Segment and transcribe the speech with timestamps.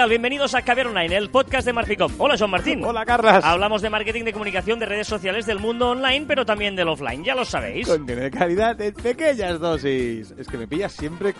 [0.00, 0.08] tal?
[0.08, 2.10] Bienvenidos a Caber Online, el podcast de Marficom.
[2.16, 2.82] Hola, John Martín.
[2.86, 3.44] Hola, Carlas.
[3.44, 7.22] Hablamos de marketing, de comunicación, de redes sociales, del mundo online, pero también del offline.
[7.22, 7.86] Ya lo sabéis.
[7.86, 10.30] Contenido de calidad en pequeñas dosis.
[10.38, 11.34] Es que me pillas siempre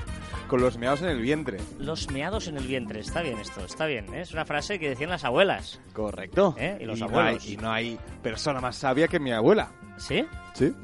[0.46, 1.56] con los meados en el vientre.
[1.78, 3.00] Los meados en el vientre.
[3.00, 4.12] Está bien esto, está bien.
[4.12, 4.20] ¿eh?
[4.20, 5.80] Es una frase que decían las abuelas.
[5.94, 6.54] Correcto.
[6.58, 6.76] ¿Eh?
[6.82, 7.48] Y los no hay- abuelos.
[7.48, 9.70] y no hay persona más sabia que mi abuela.
[9.96, 10.26] ¿Sí?
[10.52, 10.74] Sí.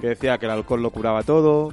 [0.00, 1.72] Que decía que el alcohol lo curaba todo.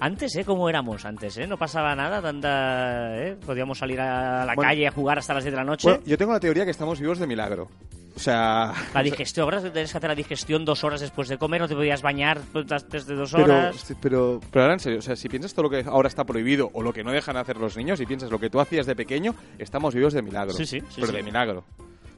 [0.00, 0.44] Antes, ¿eh?
[0.44, 1.46] ¿Cómo éramos antes, eh?
[1.46, 3.16] No pasaba nada, tanta...
[3.16, 3.36] ¿eh?
[3.44, 4.68] Podíamos salir a la Bueno.
[4.70, 5.88] calle a jugar hasta las 10 de la noche.
[5.88, 7.68] Bueno, yo tengo la teoría que estamos vivos de milagro.
[8.16, 8.72] O sea.
[8.94, 11.74] La digestión, ahora tienes que hacer la digestión dos horas después de comer, no te
[11.74, 13.76] podías bañar pues, antes de dos Pero, horas.
[13.76, 16.24] sí, pero, pero ahora en serio, o sea, si piensas todo lo que ahora está
[16.24, 18.86] prohibido o lo que no dejan hacer los niños y piensas lo que tú hacías
[18.86, 20.52] de pequeño, estamos vivos de milagro.
[20.54, 21.12] Sí, sí, sí, Pero sí.
[21.16, 21.64] de milagro.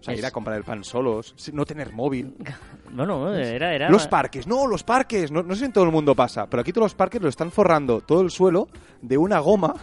[0.00, 2.34] O sea, Es- ir a comprar el pan solos, no tener móvil.
[2.88, 3.74] Bueno, era...
[3.74, 5.30] era Los parques, no, los parques.
[5.30, 7.28] No, no sé si en todo el mundo pasa, pero aquí todos los parques lo
[7.28, 8.69] están forrando todo el suelo
[9.03, 9.75] de una goma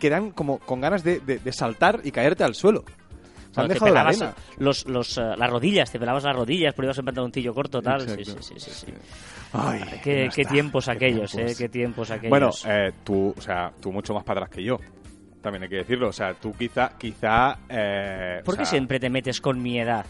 [0.00, 2.82] que dan como con ganas de, de- de saltar y caerte al suelo.
[3.52, 4.34] Se han te dejado la pelabas arena.
[4.58, 8.00] los, los, eh, las rodillas, te pelabas las rodillas, pero ibas en pantaloncillo corto, tal.
[8.08, 8.86] Sí, sí, sí, sí, sí.
[9.52, 10.52] Ay, Qué, ya qué está.
[10.54, 11.52] tiempos Qué aquellos, tiempos.
[11.52, 12.30] eh, qué tiempos aquellos.
[12.30, 14.78] Bueno, eh, tú, o sea, tú mucho más para atrás que yo.
[15.42, 16.08] También hay que decirlo.
[16.08, 17.58] O sea, tú quizá, quizá.
[17.68, 20.04] eh, ¿Por o qué sea, siempre te metes con mi edad?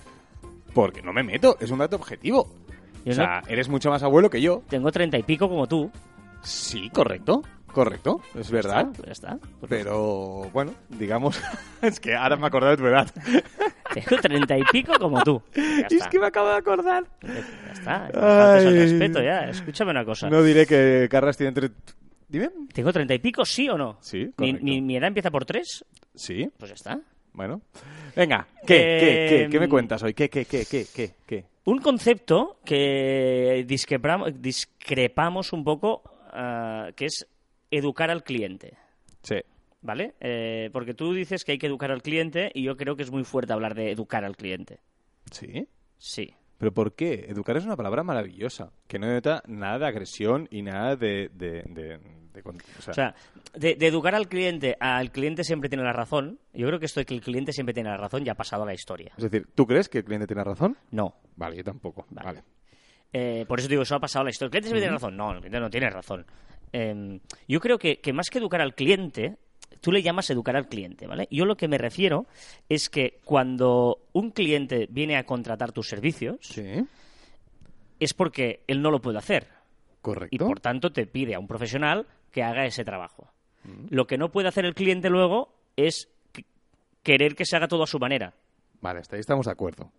[0.74, 2.54] Porque no me meto, es un dato objetivo.
[3.04, 4.62] Yo o sea, eres mucho más abuelo que yo.
[4.68, 5.90] Tengo treinta y pico como tú.
[6.42, 7.42] Sí, correcto.
[7.72, 8.88] Correcto, es verdad.
[9.04, 9.38] Ya está.
[9.60, 11.40] Pues Pero bueno, digamos.
[11.82, 13.08] es que ahora me he acordado de tu edad.
[13.94, 15.42] Tengo treinta y pico como tú.
[15.54, 16.08] Ya es está.
[16.10, 17.04] que me acabo de acordar.
[17.22, 17.98] Ya está.
[18.12, 18.16] Faltes
[18.66, 18.78] al Ay.
[18.78, 19.40] respeto ya.
[19.50, 20.28] Escúchame una cosa.
[20.30, 21.52] No diré que Carras tiene.
[22.28, 22.50] Dime.
[22.72, 23.98] ¿Tengo treinta y pico, sí o no?
[24.00, 24.64] Sí, ¿Mi, correcto.
[24.64, 25.84] mi, mi edad empieza por tres?
[26.14, 27.00] Sí, Pues ya está.
[27.32, 27.62] bueno.
[28.14, 30.12] Venga, ¿qué, qué, qué, Eh, qué me cuentas hoy?
[30.14, 31.44] ¿Qué, qué, qué, qué, qué, qué?
[31.64, 37.26] Un concepto que discrepamos, discrepamos un poco, ah, que es
[37.70, 38.74] educar al cliente.
[39.22, 39.36] Sí.
[39.80, 40.14] ¿Vale?
[40.20, 43.10] Eh, porque tú dices que hay que educar al cliente y yo creo que es
[43.10, 44.80] muy fuerte hablar de educar al cliente.
[45.30, 45.68] ¿Sí?
[45.98, 46.34] Sí.
[46.58, 47.26] ¿Pero por qué?
[47.28, 51.30] Educar es una palabra maravillosa, que no denota nada de agresión y nada de...
[51.32, 51.98] de, de-
[52.44, 53.14] o sea, O sea,
[53.54, 57.00] de, educar al cliente a el cliente siempre tiene la razón, yo creo que esto
[57.00, 59.12] de que el cliente siempre tiene la razón ya ha pasado a la historia.
[59.16, 60.76] es decir, ¿tú crees que el cliente tiene razón?
[60.92, 61.14] No.
[61.34, 62.06] Vale, yo tampoco.
[62.10, 62.26] Vale.
[62.26, 62.42] Vale.
[63.12, 64.46] Eh, por eso digo, eso ha pasado a la historia.
[64.46, 65.16] El cliente siempre tiene razón.
[65.16, 66.26] No, el cliente no tiene razón.
[66.72, 69.36] Eh, yo creo que, que más que educar al cliente,
[69.80, 71.28] tú le llamas educar al cliente, ¿vale?
[71.30, 72.26] Yo lo que me refiero
[72.68, 76.64] es que cuando un cliente viene a contratar tus servicios, Sí,
[78.00, 79.46] es porque él no lo puede hacer.
[80.02, 80.34] correcto.
[80.34, 83.28] Y por tanto te pide a un profesional que haga ese trabajo.
[83.90, 86.44] Lo que no puede hacer el cliente luego es que-
[87.02, 88.32] querer que se haga todo a su manera.
[88.80, 89.90] Vale, hasta ahí estamos de acuerdo.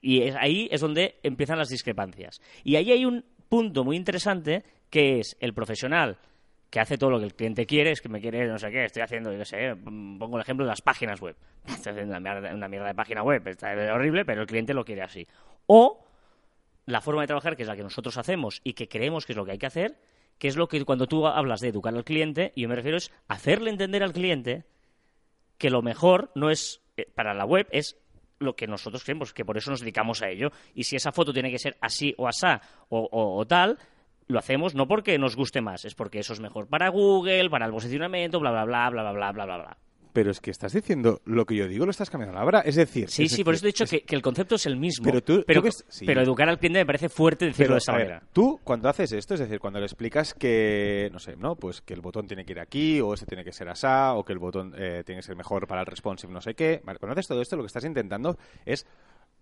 [0.00, 2.40] Y es- ahí es donde empiezan las discrepancias.
[2.64, 6.16] Y ahí hay un punto muy interesante que es el profesional
[6.72, 8.86] que hace todo lo que el cliente quiere, es que me quiere, no sé qué,
[8.86, 11.36] estoy haciendo, yo qué sé, mm, pongo el ejemplo de las páginas web.
[11.68, 15.28] Estoy haciendo una mierda, de página web, está horrible, pero el cliente lo quiere así.
[15.66, 16.02] O
[16.86, 19.36] la forma de trabajar, que es la que nosotros hacemos y que creemos que es
[19.36, 19.98] lo que hay que hacer,
[20.38, 23.12] que es lo que cuando tú hablas de educar al cliente, yo me refiero es
[23.28, 24.64] hacerle entender al cliente
[25.58, 27.98] que lo mejor no es eh, para la web, es
[28.38, 30.50] lo que nosotros creemos, que por eso nos dedicamos a ello.
[30.74, 33.78] Y si esa foto tiene que ser así o asá o- o tal,
[34.32, 37.66] lo hacemos no porque nos guste más, es porque eso es mejor para Google, para
[37.66, 39.78] el posicionamiento, bla, bla, bla, bla, bla, bla, bla, bla, bla.
[40.14, 42.60] Pero es que estás diciendo lo que yo digo, lo estás cambiando a la hora.
[42.60, 43.08] Es decir...
[43.08, 45.06] Sí, es sí, por eso he dicho es- que, que el concepto es el mismo.
[45.06, 46.04] Pero tú- pero, tú que es- sí.
[46.04, 48.22] pero educar al cliente me parece fuerte decirlo Pero, de esa ver, manera.
[48.30, 51.56] tú cuando haces esto, es decir, cuando le explicas que, no sé, ¿no?
[51.56, 54.22] Pues que el botón tiene que ir aquí, o ese tiene que ser asá, o
[54.22, 56.82] que el botón eh, tiene que ser mejor para el responsive no sé qué.
[56.84, 58.86] Vale, cuando haces todo esto, lo que estás intentando es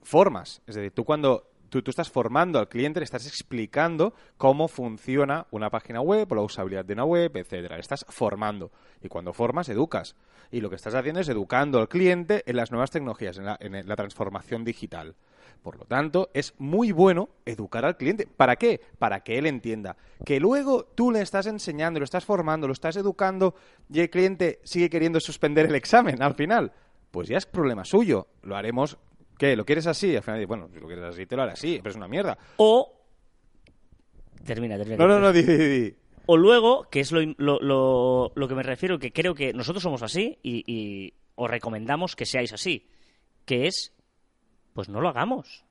[0.03, 0.63] formas.
[0.69, 5.47] Es decir, tú cuando tú, tú estás formando al cliente, le estás explicando cómo funciona
[5.51, 7.77] una página web o la usabilidad de una web, etcétera.
[7.77, 8.71] Le estás formando.
[9.03, 10.17] Y cuando formas, educas.
[10.51, 13.57] Y lo que estás haciendo es educando al cliente en las nuevas tecnologías, en la,
[13.61, 15.15] en la transformación digital.
[15.63, 18.27] Por lo tanto, es muy bueno educar al cliente.
[18.27, 18.81] ¿Para qué?
[18.99, 19.97] Para que él entienda.
[20.25, 23.55] Que luego tú le estás enseñando, lo estás formando, lo estás educando
[23.93, 26.73] y el cliente sigue queriendo suspender el examen al final.
[27.11, 28.29] Pues ya es problema suyo.
[28.43, 28.97] Lo haremos.
[29.41, 29.57] ¿Qué?
[29.57, 30.15] ¿Lo quieres así?
[30.15, 32.07] Al final, dice, bueno, si lo quieres así, te lo haré así, pero es una
[32.09, 32.37] mierda.
[32.59, 32.93] O...
[34.45, 34.99] Termina, termina.
[34.99, 35.95] No, no, no, di, di, di.
[36.27, 39.83] O luego, que es lo, lo, lo- lo que me refiero, que creo que nosotros
[39.83, 42.87] somos así y, y os recomendamos que seáis así,
[43.47, 43.95] que es,
[44.75, 45.65] pues no lo hagamos.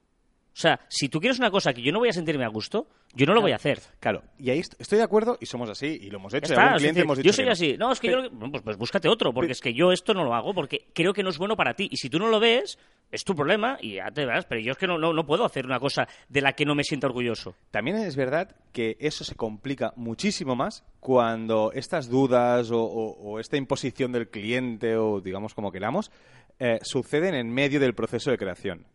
[0.52, 2.88] O sea, si tú quieres una cosa que yo no voy a sentirme a gusto,
[3.14, 3.80] yo no lo voy a hacer.
[4.00, 6.52] Claro, y ahí est- estoy de acuerdo y somos así y lo hemos hecho.
[6.52, 7.78] está, cliente decir, hemos dicho yo soy así.
[7.78, 8.30] No, es que yo...
[8.52, 11.24] Pues, pues búscate otro, porque es que yo esto no lo hago, porque creo que
[11.24, 11.88] no es bueno para ti.
[11.92, 12.78] Y si tú no lo ves,
[13.12, 14.46] es tu problema y ya te verás.
[14.46, 16.76] Pero yo es que no, no, no puedo hacer una cosa de la que no
[16.76, 17.56] me sienta orgulloso.
[17.72, 23.40] También es verdad que eso se complica muchísimo más cuando estas dudas o, o- o
[23.40, 26.12] esta imposición del cliente o digamos como queramos
[26.60, 28.86] eh, suceden en medio del proceso de creación.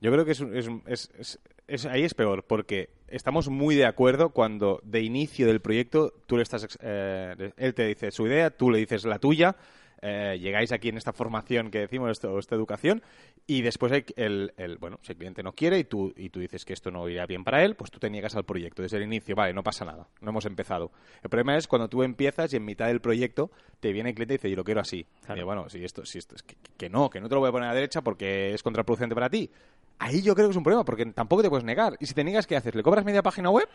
[0.00, 1.38] Yo creo que es, es es-
[1.68, 6.36] es- ahí es peor porque estamos muy de acuerdo cuando de inicio del proyecto tú
[6.36, 9.56] le estás eh, él te dice su idea, tú le dices la tuya.
[10.02, 13.02] Eh, llegáis aquí en esta formación que decimos, esto- esta educación,
[13.46, 16.40] y después hay el, el- bueno, si el cliente no quiere y tú, y tú
[16.40, 18.96] dices que esto no irá bien para él, pues tú te niegas al proyecto desde
[18.98, 20.90] el inicio, vale, no pasa nada, no hemos empezado.
[21.22, 23.50] El problema es cuando tú empiezas y en mitad del proyecto
[23.80, 25.06] te viene el cliente y dice, yo lo quiero así.
[25.24, 25.40] Claro.
[25.40, 27.48] Y bueno, si esto, si esto es que, que no, que no te lo voy
[27.48, 29.50] a poner a la derecha porque es contraproducente para ti.
[29.98, 31.96] Ahí yo creo que es un problema, porque tampoco te puedes negar.
[32.00, 32.74] Y si te niegas, ¿qué haces?
[32.74, 33.68] ¿Le cobras media página web?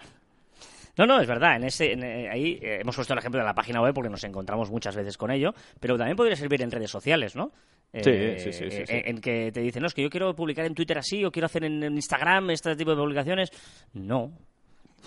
[0.98, 1.56] No, no, es verdad.
[1.58, 4.10] En ese, en, eh, ahí eh, hemos puesto el ejemplo de la página web porque
[4.10, 7.52] nos encontramos muchas veces con ello, pero también podría servir en redes sociales, ¿no?
[7.94, 9.02] Eh, Sí, sí, sí, sí, eh, sí.
[9.06, 11.46] En, que te dicen, no, es que yo quiero publicar en Twitter así o quiero
[11.46, 13.50] hacer en, en Instagram este tipo de publicaciones.
[13.94, 14.32] No.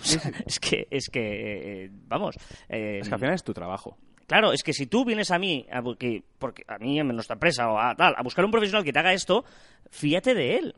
[0.01, 2.35] O sea, es que, es que, eh, vamos.
[2.69, 3.97] eh, Es que al final es tu trabajo.
[4.27, 7.07] Claro, es que si tú vienes a mí, a, bu- que- porque a mí en
[7.09, 9.43] nuestra empresa o a tal, a buscar un profesional que te haga esto,
[9.89, 10.75] fíate de él.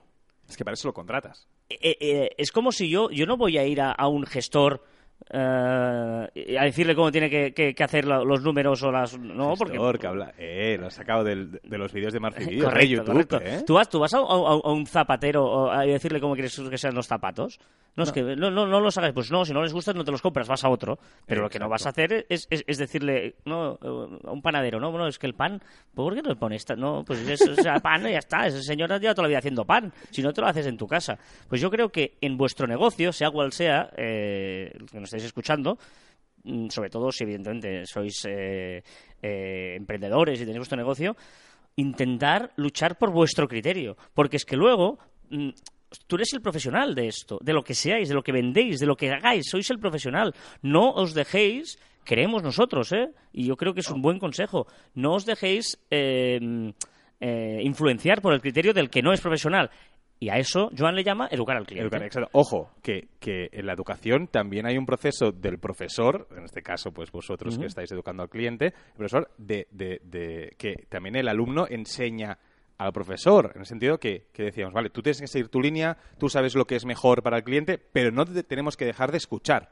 [0.49, 1.47] Es que para eso lo contratas.
[1.69, 4.83] Eh, eh, es como si yo, yo no voy a ir a, a un gestor
[5.29, 9.17] eh, a decirle cómo tiene que, que- que hacer los números o las...
[9.17, 9.77] No, porque...
[9.99, 10.33] Que habla.
[10.37, 12.19] Eh, lo has sacado del- de los vídeos de
[12.65, 13.41] Correcto, de YouTube, correcto.
[13.41, 13.63] ¿eh?
[13.65, 16.95] ¿Tú vas, tú vas a, a- a un zapatero a decirle cómo quieres que sean
[16.95, 17.59] los zapatos.
[17.93, 19.11] No, es que no, no, no los hagas.
[19.11, 20.97] Pues no, si no les gustan no te los compras, vas a otro.
[21.25, 24.41] Pero lo que no vas a hacer es, es, es decirle no, eh, a un
[24.41, 25.61] panadero, no, bueno, es que el pan,
[25.93, 26.65] ¿por qué no le pones?
[26.77, 28.47] No, pues es, o sea, pan y ya está.
[28.47, 29.91] Ese señor lleva toda la vida haciendo pan.
[30.09, 31.17] Si no te lo haces en tu casa.
[31.49, 35.77] Pues yo creo que en vuestro negocio, sea cual sea, eh, que nos estáis escuchando,
[36.43, 38.81] mm, sobre todo si evidentemente sois eh,
[39.21, 41.15] eh, emprendedores y tenéis vuestro negocio,
[41.75, 43.97] intentar luchar por vuestro criterio.
[44.13, 44.99] Porque es que luego
[45.29, 45.49] mm,
[46.07, 48.85] tú eres el profesional de esto, de lo que seáis, de lo que vendéis, de
[48.85, 50.33] lo que hagáis, sois el profesional.
[50.61, 53.11] No os dejéis, creemos nosotros, ¿eh?
[53.33, 56.39] Y yo creo que es un buen consejo, no os dejéis eh,
[57.23, 59.69] eh, influenciar por el criterio del que no es profesional.
[60.23, 61.83] Y a eso Joan le llama educar al cliente.
[61.87, 62.29] Educar, exacto.
[62.33, 66.91] Ojo, que, que en la educación también hay un proceso del profesor, en este caso,
[66.91, 71.27] pues vosotros que estáis educando al cliente, el profesor, de, de- de- que también el
[71.27, 72.37] alumno enseña
[72.77, 75.97] al profesor, en el sentido que, que decíamos, vale, tú tienes que seguir tu línea,
[76.19, 79.11] tú sabes lo que es mejor para el cliente, pero no te- tenemos que dejar
[79.11, 79.69] de escuchar.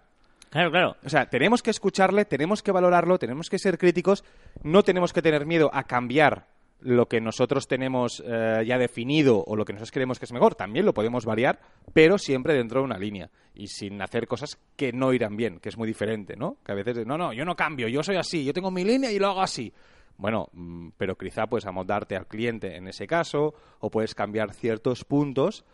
[0.49, 0.95] Claro, claro.
[1.05, 4.23] O sea, tenemos que escucharle, tenemos que valorarlo, tenemos que ser críticos,
[4.63, 6.47] no tenemos que tener miedo a cambiar
[6.81, 10.55] lo que nosotros tenemos eh, ya definido o lo que nosotros creemos que es mejor.
[10.55, 11.59] También lo podemos variar,
[11.93, 15.69] pero siempre dentro de una línea y sin hacer cosas que no irán bien, que
[15.69, 16.57] es muy diferente, ¿no?
[16.63, 19.11] Que a veces, no, no, yo no cambio, yo soy así, yo tengo mi línea
[19.11, 19.73] y lo hago así.
[20.17, 25.05] Bueno, mm, pero quizá puedes amoldarte al cliente en ese caso o puedes cambiar ciertos
[25.05, 25.65] puntos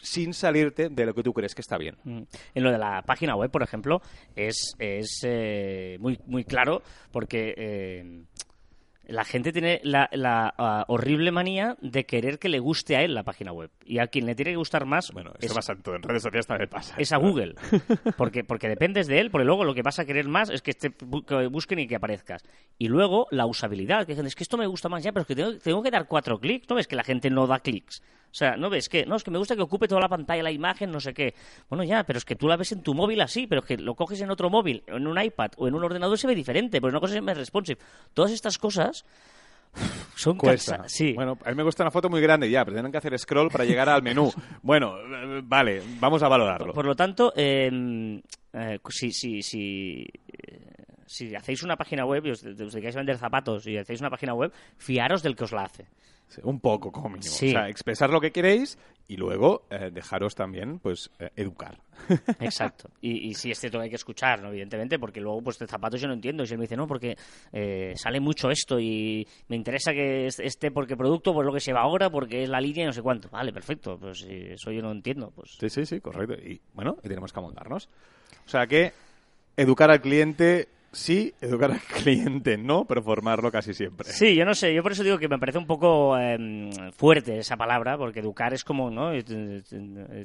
[0.00, 1.96] sin salirte de lo que tú crees que está bien.
[2.04, 2.22] Mm.
[2.54, 4.00] En lo de la página web, por ejemplo,
[4.34, 8.22] es, es eh, muy, muy claro porque eh,
[9.08, 13.14] la gente tiene la, la, ah, horrible manía de querer que le guste a él
[13.14, 13.70] la página web.
[13.84, 16.02] Y a quien le tiene que gustar más Bueno, es, esto pasa en todo, en
[16.02, 16.94] redes sociales también pasa.
[16.98, 17.54] es a Google.
[18.16, 20.74] Porque, porque dependes de él, porque luego lo que vas a querer más es que,
[20.74, 22.42] te que busquen y que aparezcas.
[22.76, 25.26] Y luego la usabilidad, que dicen, es que esto me gusta más ya, pero es
[25.26, 26.68] que tengo, tengo que dar cuatro clics.
[26.68, 28.02] ¿No ves que la gente no da clics?
[28.30, 29.06] O sea, ¿no ves que?
[29.06, 31.34] No, es que me gusta que ocupe toda la pantalla, la imagen, no sé qué.
[31.68, 33.78] Bueno, ya, pero es que tú la ves en tu móvil así, pero es que
[33.78, 36.80] lo coges en otro móvil, en un iPad o en un ordenador se ve diferente,
[36.80, 37.78] pero una cosa es más responsive.
[38.12, 39.04] Todas estas cosas
[40.14, 40.84] son Cuesta.
[40.88, 41.12] Sí.
[41.12, 43.50] Bueno, a mí me gusta una foto muy grande ya, pero tienen que hacer scroll
[43.50, 44.32] para llegar al menú.
[44.62, 46.72] Bueno, eh, vale, vamos a valorarlo.
[46.72, 48.20] Por lo tanto, eh,
[48.52, 50.06] eh, si, si, si,
[51.08, 54.10] si hacéis una página web y os, os dedicáis a vender zapatos y hacéis una
[54.10, 55.86] página web, fiaros del que os la hace.
[56.42, 57.22] Un poco, como mínimo.
[57.32, 57.48] Sí.
[57.48, 61.78] O sea, expresar lo que queréis y luego eh, dejaros también, pues, eh, educar.
[62.40, 62.90] Exacto.
[63.00, 64.50] Y, y sí, es cierto que hay que escuchar, ¿no?
[64.50, 66.42] evidentemente, porque luego, pues, de zapatos yo no entiendo.
[66.42, 67.16] Y si él me dice, no, porque
[67.50, 71.60] eh, sale mucho esto y me interesa que es- esté porque producto, pues lo que
[71.60, 73.30] se va ahora, porque es la línea y no sé cuánto.
[73.30, 73.96] Vale, perfecto.
[73.98, 75.30] Pues si eso yo no entiendo.
[75.34, 76.34] Pues Sí, sí, sí, correcto.
[76.34, 77.88] Y bueno, y tenemos que amoldarnos.
[78.44, 78.92] O sea que
[79.56, 84.10] educar al cliente sí, educar al cliente no, pero formarlo casi siempre.
[84.10, 87.38] Sí, yo no sé, yo por eso digo que me parece un poco em, fuerte
[87.38, 89.10] esa palabra, porque educar es como, ¿no?
[89.12, 89.58] Te,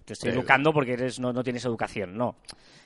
[0.08, 0.34] estoy Eh.
[0.34, 2.36] educando porque eres, no, no tienes educación, no.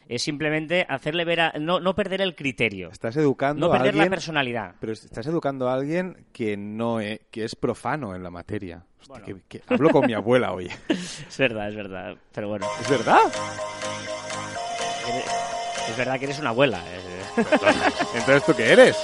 [0.10, 1.52] Es simplemente hacerle ver a...
[1.60, 4.76] No, no perder el criterio, Estás educando no a perder la personalidad.
[4.80, 8.86] pero estás educando a alguien que no e- que es profano en la materia.
[9.02, 9.26] Hostia, Bueno.
[9.50, 10.70] que- que- hablo con mi abuela hoy.
[10.90, 12.16] Es verdad, es verdad.
[12.34, 13.20] Pero bueno, ¿Es verdad?
[15.90, 16.80] es verdad que eres una abuela.
[16.88, 17.07] eh.
[17.38, 18.96] Entonces, ¿tú qué eres?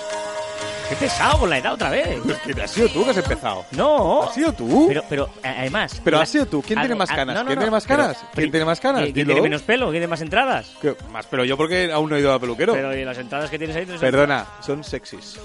[0.90, 2.20] Qué pesado con la edad otra vez.
[2.62, 3.66] Has sido tú que has empezado.
[3.72, 4.24] No.
[4.24, 4.86] ¿Has sido tú?
[4.90, 6.00] Pero, pero a- además...
[6.04, 6.62] Pero has sido tú.
[6.62, 7.36] ¿Quién a- tiene más a- canas?
[7.36, 8.18] no, no, ¿Quién no, tiene más canas?
[8.20, 9.02] pero- ¿Quién tiene más canas?
[9.04, 9.28] ¿Quién Dilo.
[9.28, 9.86] tiene menos pelo?
[9.86, 10.72] ¿Quién tiene más entradas?
[10.82, 11.26] ¿Qué más?
[11.28, 12.74] Pero yo porque aún no he ido al peluquero.
[12.74, 13.86] Pero ¿y las entradas que tienes ahí?
[13.86, 15.40] Perdona, son sexys.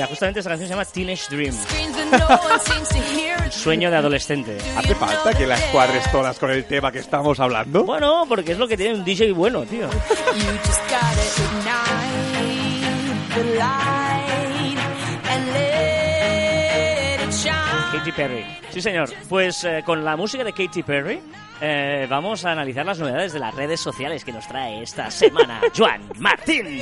[0.00, 1.54] Mira, justamente esta canción se llama Teenage Dream.
[3.50, 4.56] Sueño de adolescente.
[4.74, 7.84] ¿Hace falta que las cuadres todas con el tema que estamos hablando?
[7.84, 9.90] Bueno, porque es lo que tiene un DJ bueno, tío.
[17.92, 18.46] Katy Perry.
[18.70, 19.10] Sí, señor.
[19.28, 21.20] Pues eh, con la música de Katy Perry
[21.60, 25.60] eh, vamos a analizar las novedades de las redes sociales que nos trae esta semana
[25.76, 26.80] Joan Martín.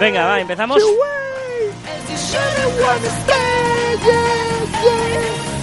[0.00, 0.82] Venga, va, empezamos.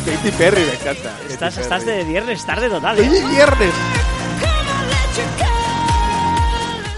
[0.05, 1.15] Katy Perry me encanta.
[1.29, 1.97] Estás, Katy estás Perry.
[1.97, 2.97] de viernes tarde total.
[2.99, 3.17] ¡Hoy ¿eh?
[3.17, 3.73] es viernes!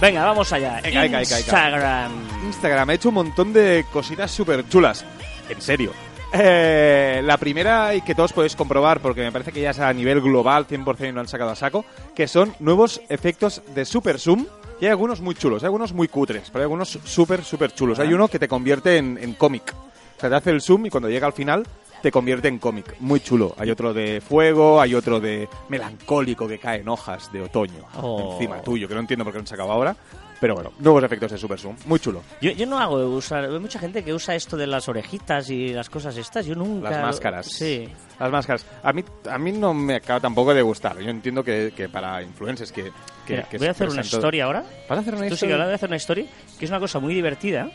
[0.01, 0.81] Venga, vamos allá.
[0.83, 1.39] Venga, venga, venga, venga.
[1.39, 2.11] Instagram.
[2.45, 5.05] Instagram ha hecho un montón de cositas súper chulas.
[5.49, 5.93] En serio.
[6.33, 9.93] Eh, la primera y que todos podéis comprobar, porque me parece que ya es a
[9.93, 11.85] nivel global, 100% lo han sacado a saco,
[12.15, 14.45] que son nuevos efectos de super zoom.
[14.83, 17.99] Y hay algunos muy chulos, hay algunos muy cutres, pero hay algunos súper, súper chulos.
[17.99, 19.73] Hay uno que te convierte en, en cómic.
[19.73, 21.65] O sea, te hace el zoom y cuando llega al final
[22.01, 22.97] te convierte en cómic.
[22.99, 23.55] Muy chulo.
[23.57, 28.33] Hay otro de fuego, hay otro de melancólico que caen hojas de otoño Oh.
[28.33, 29.95] encima tuyo, que no entiendo por qué lo han sacado ahora.
[30.43, 31.77] Pero bueno, nuevos efectos de super zoom.
[31.85, 32.21] Muy chulo.
[32.41, 33.45] Yo, yo no hago de usar.
[33.45, 36.45] Hay mucha gente que usa esto de las orejitas y las cosas estas.
[36.45, 36.89] Yo nunca.
[36.89, 37.45] Las máscaras.
[37.45, 37.87] Sí.
[38.19, 38.65] Las máscaras.
[38.83, 40.99] A mí, a mí no me acaba tampoco de gustar.
[40.99, 42.91] Yo entiendo que, que para influencers que...
[43.25, 44.65] que, Mira, que voy a hacer una historia ahora.
[44.89, 45.55] ¿Vas a hacer una Tú historia?
[45.55, 46.25] hablando, voy a hacer una historia
[46.59, 47.69] que es una cosa muy divertida,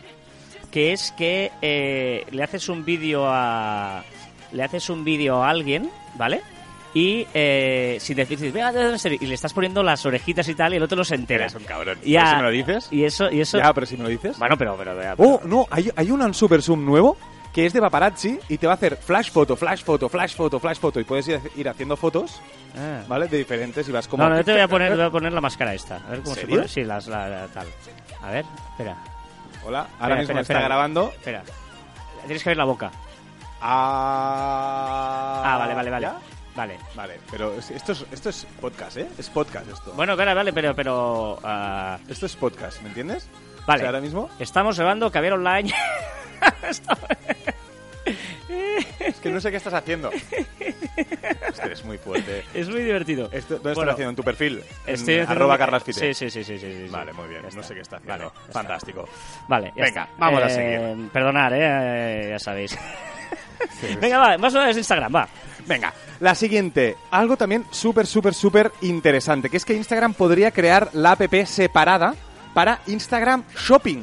[0.70, 4.04] que es que eh, le haces un vídeo a
[4.52, 6.42] le haces un vídeo a alguien, ¿vale?
[6.94, 10.54] Y eh, sin decir, dices, venga, una historia", y le estás poniendo las orejitas y
[10.54, 11.44] tal, y el otro no se entera.
[11.44, 11.98] Eres un cabrón.
[12.04, 12.20] Ya.
[12.20, 12.88] Pero si me lo dices...
[12.90, 13.58] Y eso, y eso.
[13.58, 14.38] Ya, pero si me lo dices...
[14.38, 17.16] Bueno, pero, pero, pero- Oh, no, hay, hay un super zoom nuevo
[17.52, 20.58] que es de paparazzi y te va a hacer flash foto, flash foto, flash foto,
[20.60, 22.40] flash foto y puedes ir, ir haciendo fotos,
[22.76, 23.02] Ah.
[23.08, 23.26] ¿vale?
[23.28, 24.22] De diferentes y vas como...
[24.24, 25.96] No, no, yo te voy a poner, voy a poner la máscara esta.
[25.96, 26.68] A ver cómo se pone.
[26.68, 27.66] Sí, las, la, la- tal.
[28.22, 28.96] A ver, espera.
[29.64, 30.60] Hola, ahora Espera, mismo espera, está espera.
[30.68, 31.12] grabando.
[31.14, 31.42] Espera.
[32.26, 32.90] Tienes que ver la boca.
[33.60, 36.06] Ah, Ah, vale, vale, vale.
[36.06, 36.16] ¿Ya?
[36.58, 36.76] Vale.
[36.96, 39.06] Vale, pero es- esto es, esto es podcast, ¿eh?
[39.16, 39.92] Es podcast esto.
[39.92, 43.28] Bueno, vale, vale, pero, pero ah, Esto es podcast, ¿me entiendes?
[43.64, 43.78] Vale.
[43.78, 45.72] O sea, ahora mismo estamos grabando Caviar Online.
[48.98, 50.10] es que no sé qué estás haciendo.
[50.10, 50.24] es
[51.60, 52.44] que eres muy fuerte.
[52.54, 53.28] es muy divertido.
[53.30, 54.10] Esto, ¿Dónde Bueno, estás haciendo?
[54.10, 54.62] ¿En tu perfil?
[54.86, 56.12] En Estoy haciendo- arroba carlasfite.
[56.12, 56.88] Sí, sí, sí, sí, sí, sí.
[56.90, 57.42] Vale, muy bien.
[57.48, 58.24] Ya No sé qué está haciendo.
[58.24, 58.52] Vale, ya está.
[58.52, 59.08] Fantástico.
[59.46, 60.14] Vale, ya Venga, está.
[60.18, 60.80] vamos a seguir.
[60.80, 61.10] Eh,
[61.52, 62.76] eh, ya sabéis.
[64.00, 65.28] Venga, va, más novedades de Instagram, va.
[65.68, 66.96] Venga, la siguiente.
[67.10, 72.14] Algo también súper, súper, súper interesante, que es que Instagram podría crear la app separada
[72.54, 74.02] para Instagram Shopping.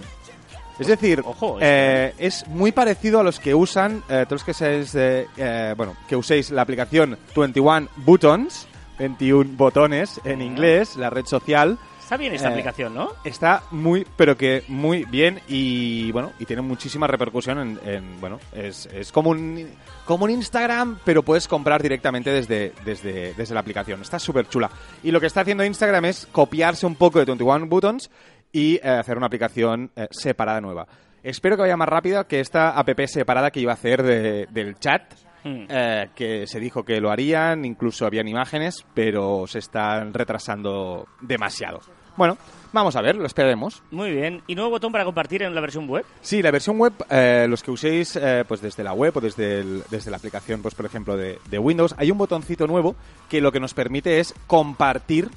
[0.77, 4.53] Es decir, Ojo, eh, es muy parecido a los que usan, eh, todos los que
[4.53, 8.67] seáis, eh, bueno, que uséis la aplicación 21 Buttons,
[8.99, 11.79] 21 botones en inglés, la red social.
[12.05, 13.13] Está bien esta Eh, aplicación, ¿no?
[13.23, 18.39] Está muy, pero que muy bien y bueno, y tiene muchísima repercusión en, en, bueno,
[18.53, 19.67] es, es como un
[20.05, 24.01] como un Instagram, pero puedes comprar directamente desde, desde, desde la aplicación.
[24.03, 24.69] Está súper chula.
[25.01, 28.11] Y lo que está haciendo Instagram es copiarse un poco de 21 Buttons
[28.51, 30.85] y eh, hacer una aplicación eh, separada nueva.
[31.23, 34.75] Espero que vaya más rápida que esta app separada que iba a hacer de- del
[34.77, 35.11] chat.
[35.45, 35.65] Hmm.
[35.69, 41.79] eh, que se dijo que lo harían, incluso habían imágenes, pero se están retrasando demasiado.
[42.17, 42.37] Bueno,
[42.73, 43.83] vamos a ver, lo esperaremos.
[43.91, 44.41] Muy bien.
[44.47, 46.03] ¿Y nuevo botón para compartir en la versión web?
[46.21, 49.59] Sí, la versión web, eh, los que uséis eh, pues desde la web o desde,
[49.59, 52.95] el- desde la aplicación, pues por ejemplo, de, de Windows, hay un botoncito nuevo
[53.29, 55.29] que lo que nos permite es compartir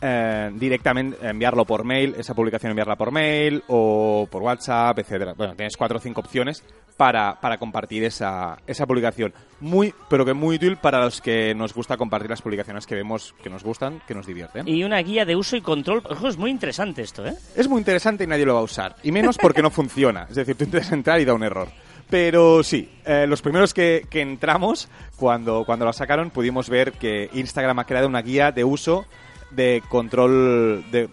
[0.00, 5.34] eh, directamente, enviarlo por mail, esa publicación enviarla por mail o por WhatsApp, etcétera.
[5.36, 6.62] Bueno, tienes cuatro o cinco opciones
[6.96, 9.32] para, para compartir esa, esa publicación.
[9.60, 13.34] Muy, pero que muy útil para los que nos gusta compartir las publicaciones que vemos
[13.42, 14.68] que nos gustan, que nos divierten.
[14.68, 16.02] Y una guía de uso y control.
[16.08, 17.34] Ojo, es muy interesante esto, ¿eh?
[17.56, 18.96] Es muy interesante y nadie lo va a usar.
[19.02, 20.26] Y menos porque no funciona.
[20.28, 21.68] Es decir, tú intentas entrar y da un error.
[22.10, 27.28] Pero sí, eh, los primeros que, que entramos, cuando, cuando lo sacaron, pudimos ver que
[27.34, 29.06] Instagram ha creado una guía de uso
[29.50, 31.08] de control de,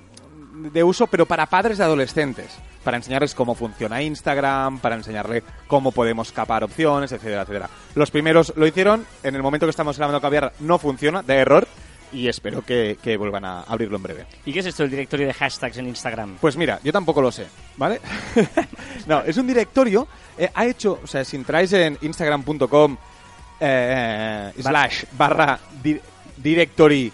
[0.71, 2.47] de uso, pero para padres de adolescentes.
[2.83, 7.69] Para enseñarles cómo funciona Instagram, para enseñarle cómo podemos capar opciones, etcétera, etcétera.
[7.95, 11.67] Los primeros lo hicieron, en el momento que estamos grabando caviar no funciona, da error,
[12.13, 14.25] y espero que, que vuelvan a abrirlo en breve.
[14.45, 16.37] ¿Y qué es esto del directorio de hashtags en Instagram?
[16.39, 17.99] Pues mira, yo tampoco lo sé, ¿vale?
[19.07, 20.07] no, es un directorio.
[20.37, 22.97] eh, ha hecho, o sea, si entráis en instagram.com
[23.59, 25.99] eh, slash barra di-
[26.37, 27.11] directory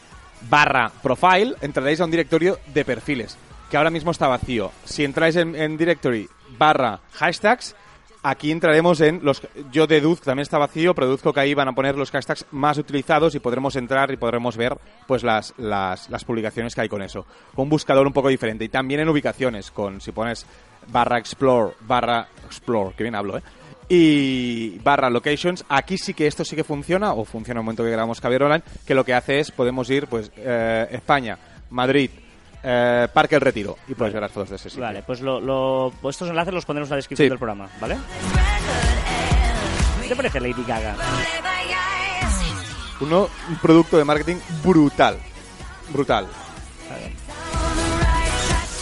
[0.49, 3.37] barra profile, entraréis a un directorio de perfiles,
[3.69, 4.71] que ahora mismo está vacío.
[4.85, 7.75] Si entráis en, directory barra hashtags,
[8.23, 9.41] aquí entraremos en los...
[9.71, 13.35] Yo deduzco, también está vacío, produzco que ahí van a poner los hashtags más utilizados
[13.35, 17.25] y podremos entrar y podremos ver pues las, las, las publicaciones que hay con eso.
[17.55, 18.65] Un buscador un poco diferente.
[18.65, 20.45] Y también en ubicaciones, con si pones
[20.87, 23.43] barra explore, barra explore, que bien hablo, ¿eh?
[23.89, 27.83] Y barra locations, aquí sí que esto sí que funciona, o funciona en el momento
[27.83, 31.37] que grabamos Caviar Online, que lo que hace es, podemos ir, pues, eh, España,
[31.71, 32.09] Madrid,
[32.63, 34.85] eh, Parque El Retiro, y puedes ver las fotos de ese sitio.
[34.85, 37.29] Vale, pues lo, lo- estos enlaces los pondremos en la descripción Sí.
[37.29, 37.97] del programa, ¿vale?
[40.03, 40.95] ¿Qué te parece Lady Gaga?
[43.01, 45.17] Uno, un producto de marketing brutal.
[45.89, 46.27] Brutal.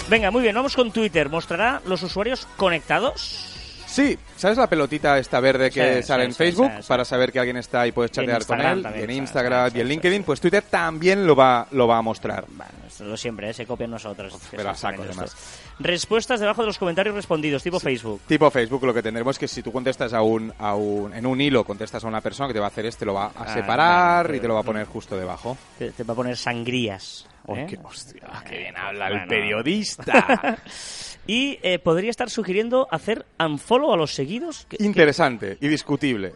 [0.09, 1.29] Venga, muy bien, vamos con Twitter.
[1.29, 3.45] ¿Mostrará los usuarios conectados?
[3.89, 7.31] Sí, ¿sabes la pelotita esta verde que Sí, sale sí, en Facebook sí, para saber
[7.31, 8.83] que alguien está y puedes Y chatear con él?
[8.83, 12.01] también, y en Instagram y en LinkedIn, pues Twitter también lo va, lo va a
[12.03, 12.45] mostrar.
[12.49, 13.53] Bueno, lo siempre, ¿eh?
[13.53, 14.33] se copian nosotros.
[14.33, 15.35] saco, Exactamente además.
[15.79, 18.21] Respuestas debajo de los comentarios respondidos, tipo Facebook.
[18.27, 21.25] Tipo Facebook, lo que tendremos es que si tú contestas a un, a un, en
[21.25, 23.31] un hilo, contestas a una persona que te va a hacer este, lo va a
[23.37, 25.57] Ah, separar y te lo va a pero- poner justo debajo.
[25.79, 27.25] Te, te va a poner sangrías.
[27.47, 27.65] ¿eh?
[27.67, 29.23] qué, hostia, qué bien habla Bueno.
[29.23, 30.57] el periodista.
[31.29, 34.65] Y eh, podría estar sugiriendo hacer unfollow a los seguidos.
[34.79, 36.33] Interesante y discutible.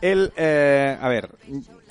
[0.00, 1.28] El, eh, a ver,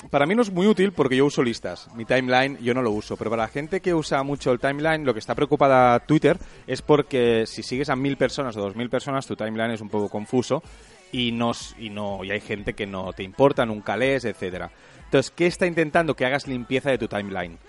[0.10, 1.88] para mí no es muy útil porque yo uso listas.
[1.94, 5.06] Mi timeline yo no lo uso, pero para la gente que usa mucho el timeline,
[5.06, 8.90] lo que está preocupada Twitter es porque si sigues a mil personas o dos mil
[8.90, 10.64] personas, tu timeline es un poco confuso
[11.12, 14.72] y no, y no y hay gente que no te importa, nunca lees, etcétera.
[15.06, 16.16] Entonces, ¿qué está intentando?
[16.16, 17.60] Que hagas limpieza de tu timeline.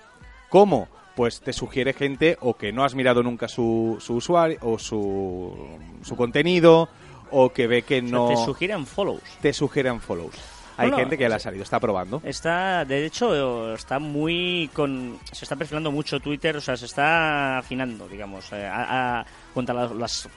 [0.49, 0.89] ¿Cómo?
[1.15, 5.55] Pues te sugiere gente o que no has mirado nunca su, su usuario o su,
[6.03, 6.89] su contenido
[7.31, 9.23] o que ve que o sea, no Te sugieren follows.
[9.41, 10.35] te sugieren follows.
[10.79, 12.23] Hay Bueno, gente que ya le ha salido, está probando.
[12.25, 17.59] Está, de hecho, está muy con, se está perfilando mucho Twitter, o sea, se está
[17.59, 20.29] afinando, digamos, eh, a, a- contra las,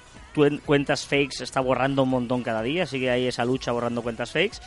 [0.66, 4.32] cuentas fakes, está borrando un montón cada día, así que hay esa lucha borrando cuentas
[4.34, 4.58] fakes.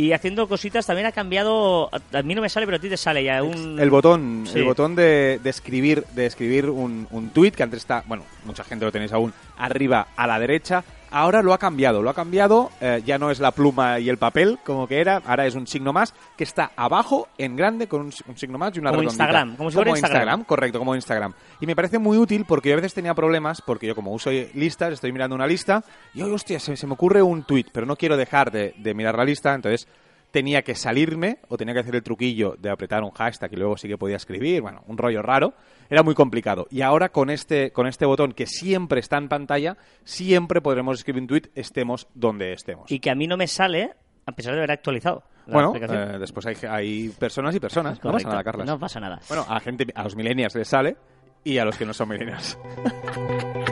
[0.00, 2.96] Y haciendo cositas, también ha cambiado, a, mí no me sale, pero a ti te
[2.96, 3.78] sale ya un...
[3.78, 4.58] El botón, Sí.
[4.58, 8.64] el botón de, de escribir, de escribir un, un tweet que antes está, bueno, mucha
[8.64, 10.82] gente lo tenéis aún arriba a la derecha.
[11.12, 12.70] Ahora lo ha cambiado, lo ha cambiado.
[12.80, 15.20] eh, ya no es la pluma y el papel como que era.
[15.26, 18.76] Ahora es un signo más que está abajo en grande con un, un signo más
[18.76, 19.24] y una Como redondita.
[19.24, 20.44] Instagram, como si fuera Instagram.
[20.44, 21.32] correcto, como Instagram.
[21.60, 24.30] Y me parece muy útil porque yo a veces tenía problemas porque yo como uso
[24.54, 25.82] listas, estoy mirando una lista
[26.14, 28.94] y hoy, hostia, se, se me ocurre un tweet, pero no quiero dejar de, de
[28.94, 29.88] mirar la lista, entonces
[30.30, 33.76] tenía que salirme o tenía que hacer el truquillo de apretar un hashtag y luego
[33.76, 35.54] sí que podía escribir, bueno, un rollo raro,
[35.88, 36.66] era muy complicado.
[36.70, 41.22] Y ahora con este, con este botón que siempre está en pantalla, siempre podremos escribir
[41.22, 42.90] un tweet estemos donde estemos.
[42.90, 43.92] Y que a mí no me sale,
[44.26, 48.28] a pesar de haber actualizado bueno, eh, después hay, hay personas y personas, no pasa
[48.28, 48.66] nada, Carlas.
[48.66, 49.20] No pasa nada.
[49.28, 50.96] Bueno, a, gente, a los millennials les sale
[51.44, 52.58] y a los que no son millennials.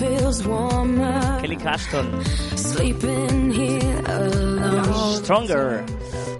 [0.00, 2.24] Kelly Claston.
[2.56, 5.16] Sleeping here alone.
[5.22, 5.84] Stronger.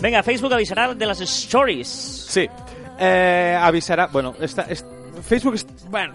[0.00, 1.86] Venga, Facebook avisará de las stories.
[1.86, 2.48] Sí.
[2.98, 4.06] Eh, avisará.
[4.06, 4.84] Bueno, está, es-
[5.22, 5.54] Facebook.
[5.56, 6.14] es- bueno,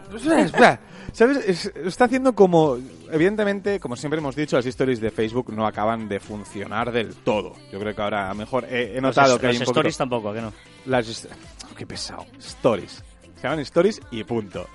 [1.13, 1.38] ¿sabes?
[1.47, 2.77] Es- está haciendo como.
[3.12, 7.53] Evidentemente, como siempre hemos dicho, las stories de Facebook no acaban de funcionar del todo.
[7.71, 9.97] Yo creo que ahora, mejor, he, he notado Los- que hay los un poquito- stories
[9.97, 10.51] tampoco, ¿a que no?
[10.88, 11.27] Las.
[11.71, 12.25] oh, qué pesado.
[12.39, 13.03] Stories.
[13.36, 14.65] Se llaman stories y punto.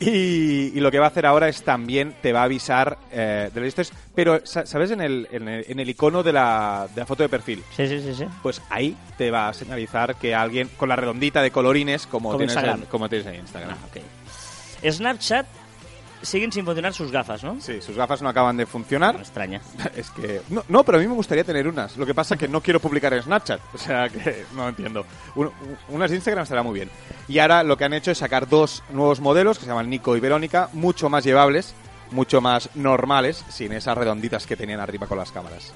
[0.00, 3.50] Y, y lo que va a hacer ahora es también te va a avisar eh,
[3.52, 3.92] de las stories.
[4.14, 4.90] Pero, sa- ¿sabes?
[4.92, 7.88] En el, en el, en el icono de la, de la foto de perfil Sí,
[7.88, 8.24] sí, sí, sí.
[8.42, 12.38] pues ahí te va a señalizar que alguien con la redondita de colorines como, Como
[12.38, 12.80] tienes, Instagram.
[12.82, 13.70] en, como tienes en Instagram.
[13.82, 14.90] Ah.
[14.90, 15.46] Snapchat
[16.22, 17.60] siguen sin funcionar sus gafas, ¿no?
[17.60, 19.16] Sí, sus gafas no acaban de funcionar.
[19.16, 19.60] extraña.
[19.96, 21.96] Es que no, no, pero a mí me gustaría tener unas.
[21.96, 25.04] Lo que pasa es que no quiero publicar en Snapchat, o sea que no entiendo.
[25.34, 25.50] Un-
[25.88, 26.90] unas de Instagram estará muy bien.
[27.28, 30.16] Y ahora lo que han hecho es sacar dos nuevos modelos que se llaman Nico
[30.16, 31.74] y Verónica, mucho más llevables,
[32.10, 35.72] mucho más normales, sin esas redonditas que tenían arriba con las cámaras.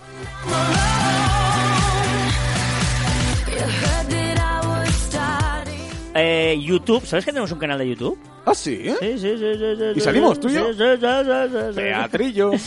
[6.14, 8.18] Eh, YouTube, ¿sabes que tenemos un canal de YouTube?
[8.44, 8.94] Ah, sí, ¿eh?
[9.00, 10.72] Sí, sí, sí, sí, sí, ¿Y salimos tú y yo?
[10.72, 11.06] sí, sí, sí,
[11.50, 11.74] sí, sí.
[11.74, 12.50] Teatrillo.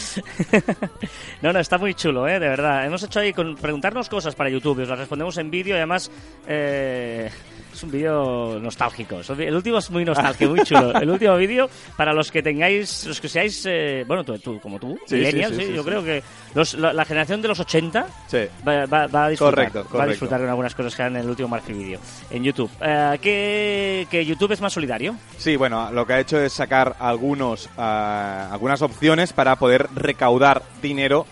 [1.42, 2.40] No, no, está muy chulo, ¿eh?
[2.40, 2.86] De verdad.
[2.86, 5.78] Hemos hecho ahí con preguntarnos cosas para YouTube y os las respondemos en vídeo y
[5.78, 6.10] además
[6.48, 7.30] eh,
[7.76, 9.20] es un vídeo nostálgico.
[9.38, 10.94] El último es muy nostálgico, muy chulo.
[11.00, 14.80] El último vídeo, para los que tengáis, los que seáis, eh, bueno, tú, tú, como
[14.80, 18.40] tú, Sí, sí, yo creo que los- la, la generación de los 80 Sí.
[18.68, 19.72] va, va- va a disfrutar.
[19.72, 22.00] Correcto, Va a disfrutar con algunas cosas que han en el último Marfi Video
[22.32, 22.70] en YouTube.
[22.82, 25.16] Eh, ¿que, que YouTube es más solidario.
[25.38, 30.64] Sí, bueno, lo que ha hecho es sacar algunos, ah, algunas opciones para poder recaudar
[30.82, 31.26] dinero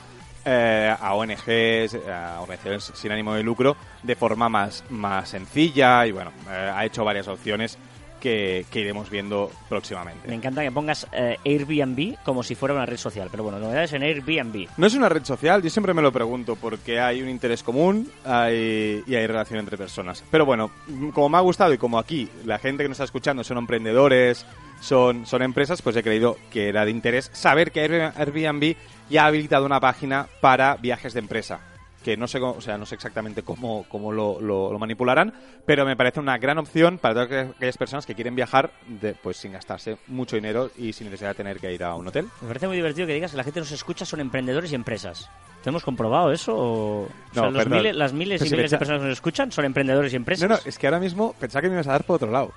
[0.45, 6.11] eh, a ONGs, a ONGs sin ánimo de lucro, de forma más, más sencilla y
[6.11, 7.77] bueno, eh, ha hecho varias opciones
[8.19, 10.33] que, que iremos viendo Me próximamente.
[10.33, 14.01] encanta que pongas eh, Airbnb como si fuera una red social, pero bueno, novedades en
[14.03, 14.67] Airbnb.
[14.77, 18.09] No es una red social, yo siempre me lo pregunto, porque hay un interés común
[18.23, 20.23] hay- y hay relación entre personas.
[20.31, 23.03] Pero bueno, mm, como me ha gustado y como aquí la gente que nos está
[23.03, 24.45] escuchando son emprendedores,
[24.79, 28.75] son, son empresas, pues he creído que era de interés saber que Air- Airbnb
[29.13, 31.59] ya ha habilitado una página para viajes de empresa.
[32.03, 35.33] Que no sé, cómo- o sea, no sé exactamente cómo, cómo lo, lo- lo manipularán,
[35.65, 39.37] pero me parece una gran opción para todas aquellas personas que quieren viajar de, pues
[39.37, 42.25] sin gastarse mucho dinero y sin necesidad de tener que ir a un hotel.
[42.41, 45.29] Me parece muy divertido que digas que la gente nos escucha son emprendedores y empresas.
[45.63, 46.53] ¿Tenemos comprobado eso?
[46.53, 47.77] O, o sea, No, los perdón.
[47.79, 50.17] miles- las miles Pero y si miles de personas que nos escuchan son emprendedores y
[50.17, 50.49] empresas.
[50.49, 52.51] No, no, es que ahora mismo pensaba que me ibas a dar por otro lado.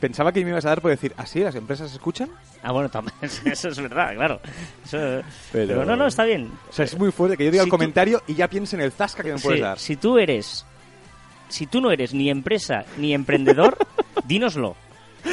[0.00, 2.28] Pensaba que me ibas a dar por decir, ¿así las empresas escuchan?
[2.62, 4.40] Ah, bueno, también, eso es verdad, claro.
[4.84, 5.84] Eso- Pero- pero...
[5.84, 6.50] no, no, está bien.
[6.68, 8.76] O sea, es muy fuerte que yo diga Si el tú- comentario y ya piense
[8.76, 9.78] en el zasca que me puedes Sí, dar.
[9.78, 10.66] si tú eres...
[11.48, 13.76] Si tú no eres ni empresa ni emprendedor,
[14.24, 14.76] dínoslo.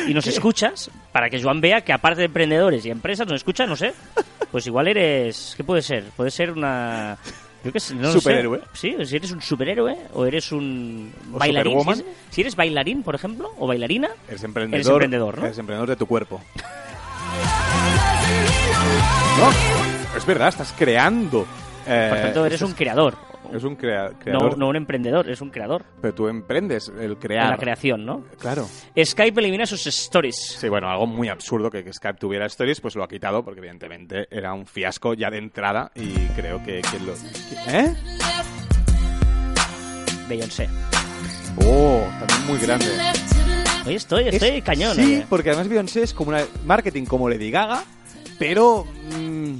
[0.07, 3.65] Y nos escuchas para que Joan vea que aparte de emprendedores y empresas nos escucha,
[3.65, 3.93] no sé.
[4.51, 5.53] Pues igual eres...
[5.57, 6.05] ¿Qué puede ser?
[6.15, 7.17] Puede ser una...
[7.63, 8.19] Yo qué sé, no lo sé.
[8.19, 8.61] Superhéroe.
[8.73, 11.79] Sí, si eres un superhéroe o eres un O bailarín.
[11.95, 14.75] Si si eres bailarín, por ejemplo, o bailarina, Eres emprendedor.
[14.79, 15.45] Eres emprendedor, ¿no?
[15.45, 16.41] Eres emprendedor de tu cuerpo.
[19.39, 21.45] No, es verdad, estás creando.
[21.87, 23.17] eh, por tanto eres estás- un creador.
[23.53, 24.57] Es un crea- No, creador.
[24.57, 25.83] no un emprendedor, es un creador.
[26.01, 27.49] Pero tú emprendes el crear.
[27.49, 28.23] la creación, ¿no?
[28.39, 28.67] Claro.
[29.03, 30.35] Skype elimina sus stories.
[30.59, 33.59] Sí, bueno, algo muy absurdo que, que Skype tuviera stories, pues lo ha quitado porque
[33.59, 37.13] evidentemente era un fiasco ya de entrada y creo que, que lo...
[37.67, 37.93] ¿Eh?
[40.29, 40.69] Beyoncé.
[41.65, 42.85] Oh, también muy grande.
[43.85, 44.95] Oye, estoy, estoy Es- cañón.
[44.95, 47.83] Sí, porque además Beyoncé es como una marketing como Lady Gaga,
[48.39, 48.85] pero
[49.19, 49.55] mm,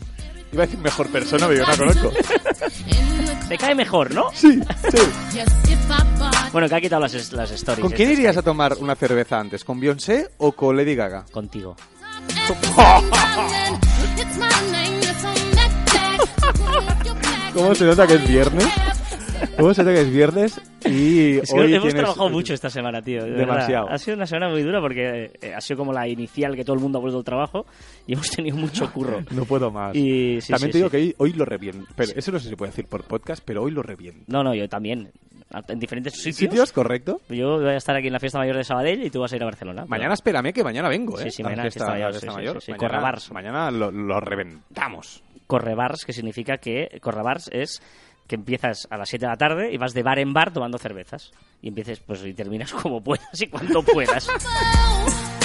[0.51, 2.11] iba a decir mejor persona, pero yo no la conozco.
[3.49, 4.29] Te cae mejor, ¿no?
[4.33, 4.61] Sí,
[4.91, 4.97] sí.
[6.51, 7.81] Bueno, que ha quitado las, las stories.
[7.81, 9.63] ¿Con quién irías a tomar una cerveza antes?
[9.65, 11.25] ¿Con Beyoncé o con Lady Gaga?
[11.31, 11.75] Contigo.
[17.53, 18.67] ¿Cómo se nota que es viernes?
[19.57, 20.61] ¿Cómo se nota que es viernes?
[20.85, 23.23] Y Es que hoy hemos trabajado mucho esta semana, tío.
[23.23, 23.45] de verdad.
[23.55, 23.89] Demasiado.
[23.89, 26.75] Ha sido una semana muy dura porque eh, ha sido como la inicial que todo
[26.75, 27.65] el mundo ha vuelto al trabajo
[28.07, 29.21] y hemos tenido mucho curro.
[29.31, 29.95] No puedo más.
[29.95, 30.97] Y sí, También sí, te digo sí.
[30.97, 31.87] que hoy, lo reviento.
[31.95, 34.23] Pero eso no sé si se puede decir por podcast, pero hoy lo reviento.
[34.27, 35.11] No, no, yo también.
[35.67, 36.35] En diferentes sitios.
[36.37, 36.71] ¿Sitios?
[36.71, 37.19] ¿Correcto?
[37.29, 39.35] Yo voy a estar aquí en la fiesta mayor de Sabadell y tú vas a
[39.35, 39.85] ir a Barcelona.
[39.85, 41.23] Mañana espérame que mañana vengo, ¿eh?
[41.23, 42.55] Sí, sí, A la mañana fiesta mayor, fiesta mayor.
[42.55, 43.31] Mañana, Correbars.
[43.31, 45.23] mañana lo, lo reventamos.
[45.47, 47.81] Correbars, que significa que Correbars es
[48.31, 50.77] que empiezas a las 7 de la tarde y vas de bar en bar tomando
[50.77, 51.33] cervezas.
[51.61, 54.25] Y empieces, pues, y terminas como puedas y cuando puedas.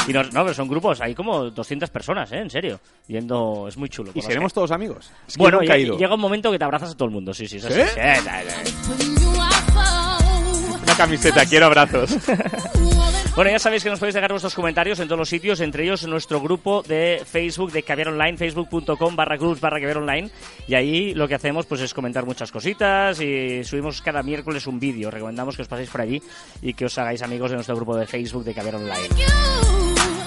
[0.06, 2.38] Y no, no, pero son grupos, hay como 200 personas, ¿eh?
[2.38, 2.78] En serio.
[3.08, 4.12] Yendo, es muy chulo.
[4.14, 5.10] ¿Y seremos todos amigos?
[5.26, 5.98] Es que Bueno, nunca he ido.
[5.98, 7.56] llega un momento que te abrazas a todo el mundo, sí, sí.
[7.56, 7.74] eso ¿Sí?
[7.74, 9.26] sí, sí, sí, sí.
[10.84, 12.16] Una camiseta, quiero abrazos.
[13.36, 16.06] Bueno, ya sabéis que nos podéis dejar vuestros comentarios en todos los sitios, entre ellos
[16.06, 20.30] nuestro grupo de Facebook de Caviar Online, facebook.com barra cruz barra Caviar Online.
[20.66, 24.80] Y ahí lo que hacemos pues es comentar muchas cositas y subimos cada miércoles un
[24.80, 25.10] vídeo.
[25.10, 26.22] Recomendamos que os paséis por allí
[26.62, 29.08] y que os hagáis amigos de nuestro grupo de Facebook de Caviar Online.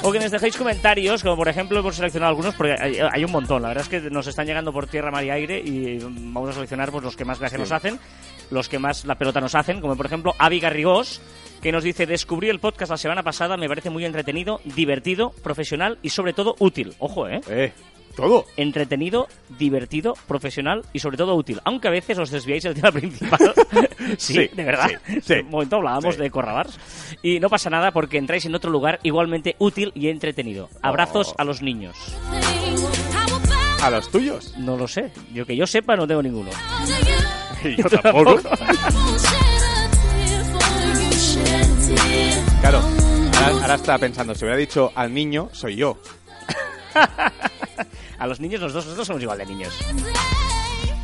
[0.03, 3.31] O que nos dejéis comentarios, como por ejemplo hemos seleccionado algunos, porque hay, hay un
[3.31, 3.63] montón.
[3.63, 6.53] La verdad es que nos están llegando por tierra, mar y aire y vamos a
[6.53, 7.61] seleccionar pues, los que más gracia Sí.
[7.61, 7.99] nos hacen,
[8.51, 11.19] los que más la pelota nos hacen, como por ejemplo Avi Garrigós,
[11.61, 15.97] que nos dice, descubrí el podcast la semana pasada, me parece muy entretenido, divertido, profesional
[16.01, 16.93] y sobre todo útil.
[16.99, 17.41] Ojo, ¿eh?
[17.49, 17.73] eh,
[18.15, 18.45] todo.
[18.57, 21.59] Entretenido, divertido, profesional y sobre todo útil.
[21.65, 23.53] Aunque a veces os desviáis del tema principal.
[24.17, 24.89] sí, Sí, de verdad.
[25.07, 25.33] sí, sí.
[25.35, 26.77] Un momento hablábamos de Corrabars.
[27.21, 30.69] Y no pasa nada porque entráis en otro lugar igualmente útil y entretenido.
[30.81, 31.35] Abrazos Oh.
[31.37, 31.95] a los niños.
[33.81, 34.53] A los tuyos.
[34.57, 35.11] No lo sé.
[35.33, 36.49] Yo que yo sepa no tengo ninguno.
[37.63, 38.39] Y yo tampoco.
[43.49, 45.97] Ahora, ahora estaba pensando, si hubiera dicho al niño, soy yo.
[48.19, 49.73] A los niños, los dos, los dos somos igual de niños.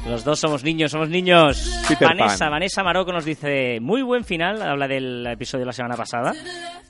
[0.05, 1.71] Los dos somos niños, somos niños.
[1.87, 2.51] Peter Vanessa, Pan.
[2.51, 6.33] Vanessa Maroco nos dice, muy buen final, habla del episodio de la semana pasada.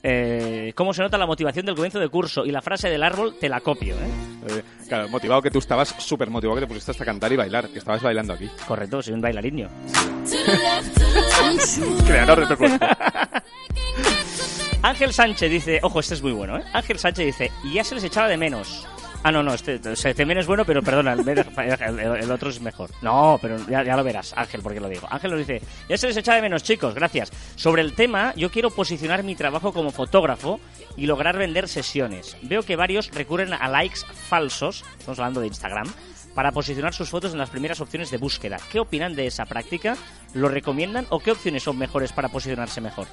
[0.02, 2.44] Eh, ¿Cómo se nota la motivación del comienzo de curso?
[2.44, 4.10] Y la frase del árbol te la copio, ¿eh?
[4.48, 7.70] Eh, claro, motivado que tú estabas súper motivado que te pusiste hasta cantar y bailar,
[7.70, 8.50] que estabas bailando aquí.
[8.68, 9.68] Correcto, soy un bailarinho.
[12.06, 13.42] Creador de propuesta.
[14.86, 16.62] Ángel Sánchez dice, ojo, este es muy bueno, ¿eh?
[16.72, 18.86] Ángel Sánchez dice, y ya se les echaba de menos.
[19.24, 22.60] Ah, no, no, este, sea, también es bueno, pero perdona, el, el- el otro es
[22.60, 22.90] mejor.
[23.02, 25.08] No, pero ya, ya lo verás, Ángel, porque lo digo.
[25.10, 27.32] Ángel nos dice, ya se les echaba de menos, chicos, gracias.
[27.56, 30.60] Sobre el tema, yo quiero posicionar mi trabajo como fotógrafo
[30.96, 32.36] y lograr vender sesiones.
[32.42, 35.92] Veo que varios recurren a likes falsos, estamos hablando de Instagram,
[36.36, 38.58] para posicionar sus fotos en las primeras opciones de búsqueda.
[38.70, 39.96] ¿Qué opinan de esa práctica?
[40.34, 43.08] ¿Lo recomiendan o qué opciones son mejores para posicionarse mejor?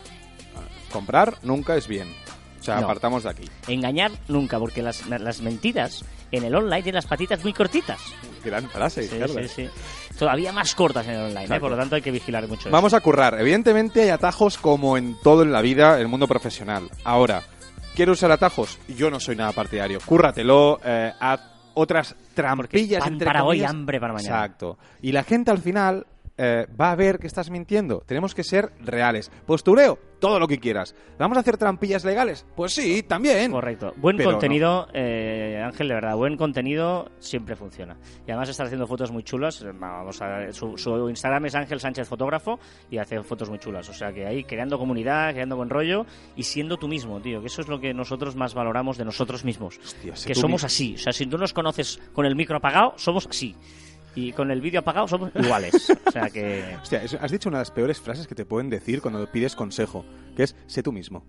[0.94, 2.08] Comprar nunca es bien.
[2.60, 2.86] O sea, No.
[2.86, 3.50] apartamos de aquí.
[3.68, 8.00] Engañar nunca, porque las, las mentiras en el online tienen las patitas muy cortitas.
[8.46, 9.70] Gran frase, Sí, sí, sí.
[10.18, 11.44] Todavía más cortas en el online, ¿eh?
[11.44, 11.62] Exacto.
[11.62, 12.62] por lo tanto hay que vigilar mucho.
[12.62, 12.70] eso.
[12.72, 13.38] Vamos a currar.
[13.40, 16.90] Evidentemente hay atajos como en todo en la vida, en el mundo profesional.
[17.04, 17.42] Ahora,
[17.96, 18.78] ¿quiero usar atajos?
[18.88, 20.00] Yo no soy nada partidario.
[20.06, 21.42] Cúrratelo, eh, haz
[21.74, 23.72] otras trampillas entre para hoy, comillas.
[23.72, 24.36] hambre para mañana.
[24.38, 24.78] Exacto.
[25.02, 26.06] Y la gente al final
[26.38, 28.00] eh, va a ver que estás mintiendo.
[28.06, 29.32] Tenemos que ser reales.
[29.46, 30.96] Postureo, todo lo que quieras.
[31.20, 32.46] ¿Vamos a hacer trampillas legales?
[32.56, 33.52] Pues sí, también.
[33.52, 33.94] Correcto.
[33.98, 37.98] Buen Pero contenido, eh, Ángel, de verdad, buen contenido siempre funciona.
[38.28, 39.62] Y además está haciendo fotos muy chulas.
[39.62, 43.88] eh, Vamos a, su, su Instagram es Ángel Sánchez Fotógrafo y hace fotos muy chulas.
[43.90, 47.42] O sea que ahí creando comunidad, creando buen rollo y siendo tú mismo, tío.
[47.42, 49.78] Que eso es lo que nosotros más valoramos de nosotros mismos.
[49.84, 50.66] Hostia, que somos mismo.
[50.68, 50.96] así.
[50.96, 53.56] O sea, si tú nos conoces con el micro apagado, somos así.
[54.16, 55.90] Y con el vídeo apagado somos iguales.
[56.06, 56.76] O sea que...
[56.82, 60.06] Hostia, has dicho una de las peores frases que te pueden decir cuando pides consejo,
[60.36, 61.26] que es sé tú mismo.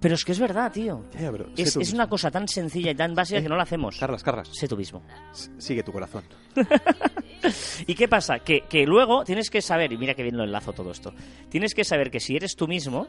[0.00, 1.04] Pero es que es verdad, tío.
[1.12, 1.96] Ya, ya, pero sé Es, tú es mismo.
[1.98, 3.96] una cosa tan sencilla y tan básica que no la hacemos.
[3.98, 5.00] Carlas, Carlas, Sé tú mismo.
[5.32, 6.24] s- sigue tu corazón.
[7.86, 8.38] ¿Y qué pasa?
[8.40, 11.12] Que, que luego tienes que saber, y mira que bien lo enlazo todo esto,
[11.48, 13.06] tienes que saber que si eres tú mismo,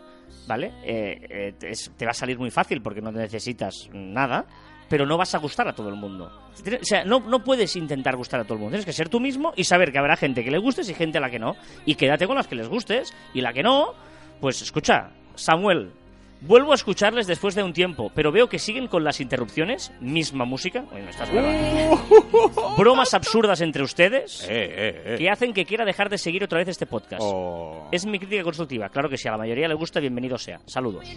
[0.48, 0.72] ¿vale?
[0.84, 4.46] Eh, eh, es- te va a salir muy fácil porque no necesitas nada,
[4.94, 6.32] pero no vas a gustar a todo el mundo.
[6.54, 8.74] O sea, no, no puedes intentar gustar a todo el mundo.
[8.74, 11.18] Tienes que ser tú mismo y saber que habrá gente que le gustes y gente
[11.18, 11.56] a la que no.
[11.84, 13.12] Y quédate con las que les gustes.
[13.34, 13.96] Y la que no,
[14.40, 15.94] pues escucha, Samuel,
[16.42, 20.44] Vuelvo a escucharles después de un tiempo, pero veo que siguen con las interrupciones, misma
[20.44, 20.84] música.
[20.92, 22.76] Oye, me estás grabando.
[22.78, 25.16] Bromas absurdas entre ustedes Eh, eh, eh.
[25.18, 27.22] que hacen que quiera dejar de seguir otra vez este podcast.
[27.24, 27.88] Oh.
[27.94, 28.90] Es mi crítica constructiva.
[28.90, 30.60] Claro que si a la mayoría le gusta, bienvenido sea.
[30.66, 31.08] Saludos.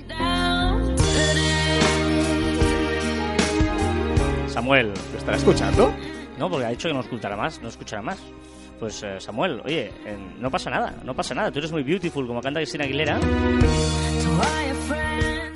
[4.57, 4.91] Samuel.
[5.13, 5.93] ¿Lo estará escuchando?
[6.39, 7.61] No, porque ha dicho que no escuchará más.
[7.61, 8.19] No escuchará más.
[8.81, 11.51] Pues eh, Samuel, oye, eh, no pasa nada, no pasa nada.
[11.53, 13.21] Tú eres muy beautiful, como canta Cristina Aguilera.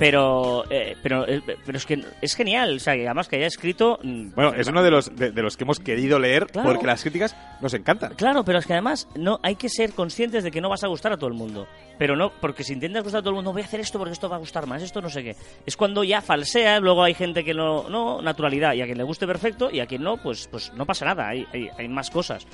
[0.01, 2.77] Pero, eh, pero, eh, pero es que es genial.
[2.77, 3.99] O sea, que además que haya escrito.
[4.01, 6.69] mm, Bueno, es uno de los, de, de los que hemos querido leer Claro.
[6.71, 8.15] porque las críticas nos encantan.
[8.15, 10.87] Claro, pero es que además no hay que ser conscientes de que no vas a
[10.87, 11.67] gustar a todo el mundo.
[11.99, 14.13] Pero no, porque si intentas gustar a todo el mundo, voy a hacer esto porque
[14.13, 15.35] esto va a gustar más, esto no sé qué.
[15.67, 19.03] Es cuando ya falsea, luego hay gente que no, no, naturalidad, y a quien le
[19.03, 22.09] guste perfecto, y a quien no, pues, pues no pasa nada, hay, hay, hay más
[22.09, 22.47] cosas.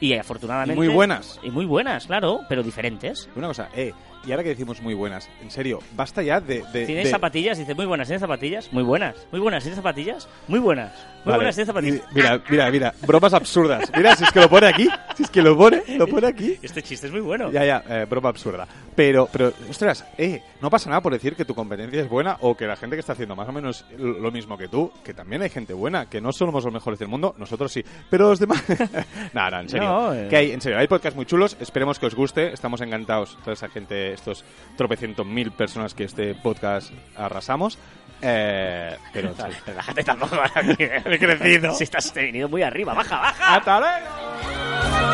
[0.00, 0.74] Y afortunadamente...
[0.74, 1.38] Y muy buenas.
[1.42, 3.28] Y muy buenas, claro, pero diferentes.
[3.36, 3.92] Una cosa, eh,
[4.26, 6.62] y ahora que decimos muy buenas, en serio, basta ya de...
[6.72, 7.58] de ¿Tienes de- zapatillas?
[7.58, 8.72] Dice, muy buenas, ¿tienes zapatillas?
[8.72, 9.14] Muy buenas.
[9.32, 10.28] Muy buenas, ¿tienes zapatillas?
[10.48, 10.92] Muy buenas.
[11.24, 11.36] Muy Vale.
[11.38, 11.96] buenas, ¿tienes zapatillas?
[12.10, 13.90] Y- Mira, mira, mira, bromas absurdas.
[13.96, 16.58] Mira, si es que lo pone aquí, si es que lo pone, lo pone aquí.
[16.62, 17.50] Este chiste es muy bueno.
[17.50, 18.66] Ya, ya, eh, broma absurda.
[18.94, 22.56] Pero, pero, ostras, eh, no pasa nada por decir que tu competencia es buena o
[22.56, 25.42] que la gente que está haciendo más o menos lo mismo que tú, que también
[25.42, 28.62] hay gente buena, que no somos los mejores del mundo, nosotros sí, pero los demás...
[29.32, 29.88] nada, en serio.
[29.88, 30.26] No, eh.
[30.28, 33.52] Que hay, en serio, hay podcasts muy chulos, esperemos que os guste, estamos encantados, toda
[33.52, 34.44] esa gente, estos
[34.76, 37.78] tropecientos mil personas que este podcast arrasamos.
[38.22, 39.56] Eh, pero, serio.
[39.66, 40.36] Relájate tampoco.
[40.78, 41.72] He crecido.
[41.74, 43.56] Si estás te he venido muy arriba, baja, baja.
[43.56, 45.10] ¡Hasta luego!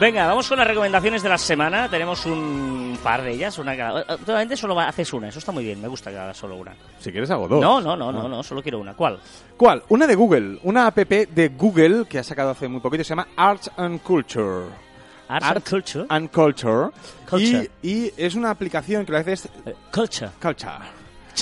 [0.00, 1.88] Venga, vamos con las recomendaciones de la semana.
[1.88, 3.56] Tenemos un par de ellas.
[3.58, 4.04] Una cada...
[4.16, 5.28] Últimamente solo haces una.
[5.28, 5.80] Eso está muy bien.
[5.80, 6.74] Me gusta que hagas solo una.
[6.98, 7.60] Si quieres hago dos.
[7.60, 8.12] No, no, no, Ah.
[8.12, 8.42] no, no.
[8.42, 8.94] Solo quiero una.
[8.94, 9.20] ¿Cuál?
[9.56, 9.84] ¿Cuál?
[9.90, 13.28] Una de Google, una app de Google que ha sacado hace muy poquito, se llama
[13.36, 14.64] Arts and Culture.
[15.32, 16.06] Arts and Culture.
[16.08, 16.90] and Culture.
[17.28, 17.70] Culture.
[17.82, 20.30] Y, y es una aplicación que lo hace es Eh, culture.
[20.40, 20.72] Culture.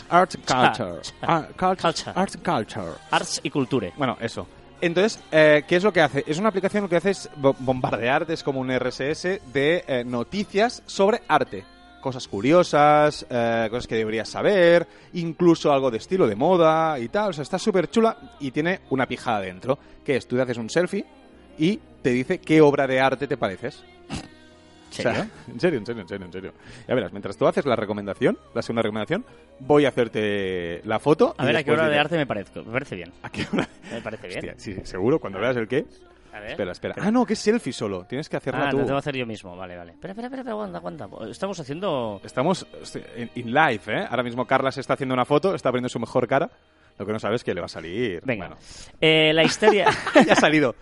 [0.09, 1.01] Art Culture.
[1.03, 1.15] Cha.
[1.23, 2.13] Ah, cult- Culture.
[2.15, 2.93] Art Culture.
[3.11, 3.93] Arts y Culture.
[3.97, 4.47] Bueno, eso.
[4.81, 6.25] Entonces, eh, ¿qué es lo que hace?
[6.27, 10.05] Es una aplicación lo que hace es bo- bombardearte, es como un RSS de eh,
[10.07, 11.65] noticias sobre arte.
[12.01, 17.31] Cosas curiosas, eh, cosas que deberías saber, incluso algo de estilo de moda y tal.
[17.31, 20.57] O sea, está súper chula y tiene una pijada dentro, que es tú te haces
[20.57, 21.05] un selfie
[21.61, 23.85] y te dice qué obra de arte te pareces.
[24.91, 25.31] O sea, ¿Serio?
[25.53, 26.53] en serio, en serio, en serio, en serio.
[26.89, 29.25] Ya verás, mientras tú haces la recomendación, la segunda recomendación,
[29.61, 31.35] voy a hacerte la foto.
[31.39, 32.65] A ver a qué hora de diré- arte me parezco.
[32.65, 33.13] Me parece bien.
[33.23, 33.69] ¿A qué hora?
[33.93, 34.39] Me parece bien.
[34.41, 35.85] Hostia, sí, seguro, cuando veas el qué.
[36.33, 36.51] A ver.
[36.53, 36.95] Espera, espera.
[36.99, 38.05] Ah, no, que es selfie solo.
[38.05, 38.79] Tienes que hacerla Ah, tú.
[38.79, 39.57] lo tengo que hacer yo mismo.
[39.57, 39.93] Vale, vale.
[39.93, 41.09] Espera, espera, espera, aguanta, aguanta.
[41.29, 42.21] Estamos haciendo...
[42.25, 42.67] Estamos
[43.17, 44.07] en in live, ¿eh?
[44.09, 46.49] Ahora mismo Carla se está haciendo una foto, está poniendo su mejor cara.
[46.99, 48.21] Lo que no sabes es que le va a salir.
[48.25, 48.47] Venga.
[48.49, 48.61] Bueno,
[49.01, 49.87] Eh, la historia...
[50.27, 50.75] ya ha salido.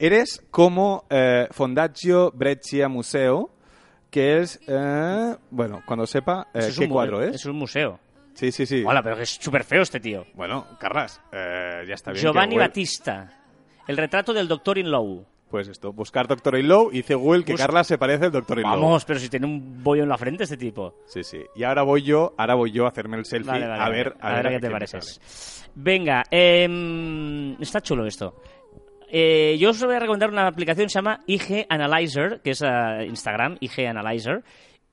[0.00, 3.50] Eres como eh, Fondaggio Breccia Museo,
[4.10, 7.34] que es, eh, bueno, cuando sepa eh, es qué un cuadro es.
[7.36, 8.00] Es un museo.
[8.32, 8.82] Sí, sí, sí.
[8.86, 10.24] Hola, pero es súper feo este tío.
[10.34, 12.22] Bueno, Carlas, eh, ya está bien.
[12.22, 13.30] Giovanni que Battista.
[13.86, 15.26] El retrato del doctor Inlow.
[15.50, 18.60] Pues esto, buscar Doctor Inlow y dice Google que Bus- Carla se parece al Doctor
[18.60, 18.70] Inlow.
[18.80, 20.94] Vamos, pero si tiene un bollo en la frente este tipo.
[21.06, 21.40] Sí, sí.
[21.56, 24.16] Y ahora voy yo, ahora voy yo a hacerme el selfie Vale, vale, a ver
[24.20, 25.68] a ver a qué te pareces.
[25.74, 28.36] Venga, em, está chulo esto.
[29.12, 32.62] Eh, yo os voy a recomendar una aplicación que se llama IG Analyzer, que es
[32.62, 34.42] eh, Instagram, IG Analyzer.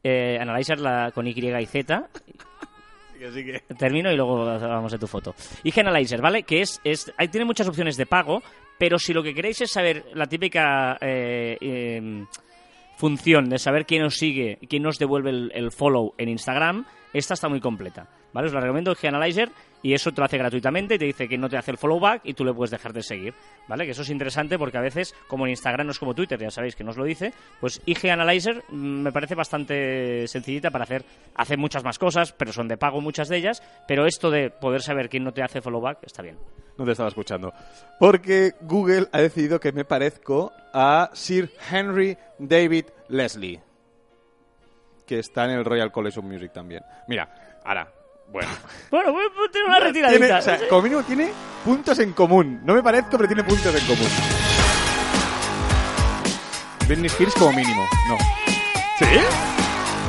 [0.03, 2.09] Eh, Analyzer la, con Y y Z.
[3.27, 5.35] Así que Termino y luego hablamos de tu foto.
[5.63, 6.43] IG Analyzer, ¿vale?
[6.43, 8.41] Que es, es ahí tiene muchas opciones de pago,
[8.77, 12.27] pero si lo que queréis es saber la típica eh, em,
[12.95, 17.33] función de saber quién os sigue quién os devuelve el, el follow en Instagram, esta
[17.33, 18.49] está muy completa, ¿vale?
[18.49, 19.49] Os la recomiendo IG Analyzer
[19.81, 21.99] y eso te lo hace gratuitamente y te dice que no te hace el follow
[21.99, 23.33] back y tú le puedes dejar de seguir,
[23.67, 23.83] ¿vale?
[23.83, 26.51] Que eso es interesante porque a veces, como en Instagram no es como Twitter, ya
[26.51, 31.03] sabéis que nos lo dice, pues IG Analyzer mm, me parece bastante sencillita para hacer,
[31.33, 34.83] hace muchas más cosas, pero son de pago muchas de ellas, pero esto de poder
[34.83, 36.37] saber quién no te hace follow back está bien.
[36.77, 37.51] no te estaba escuchando.
[37.99, 43.61] Porque Google ha decidido que me parezco a Sir Henry David Leslie,
[45.07, 46.83] que está en el Royal College of Music también.
[47.07, 47.96] Mira, ahora,
[48.31, 48.49] bueno.
[48.89, 50.37] Bueno, voy a tener una Tiene, retiradita.
[50.37, 51.29] o sea, como mínimo tiene
[51.65, 52.61] puntos en común.
[52.63, 54.07] No me parezco, pero tiene puntos en común.
[56.87, 58.17] Britney Spears como mínimo, no.
[58.97, 59.05] ¿Sí?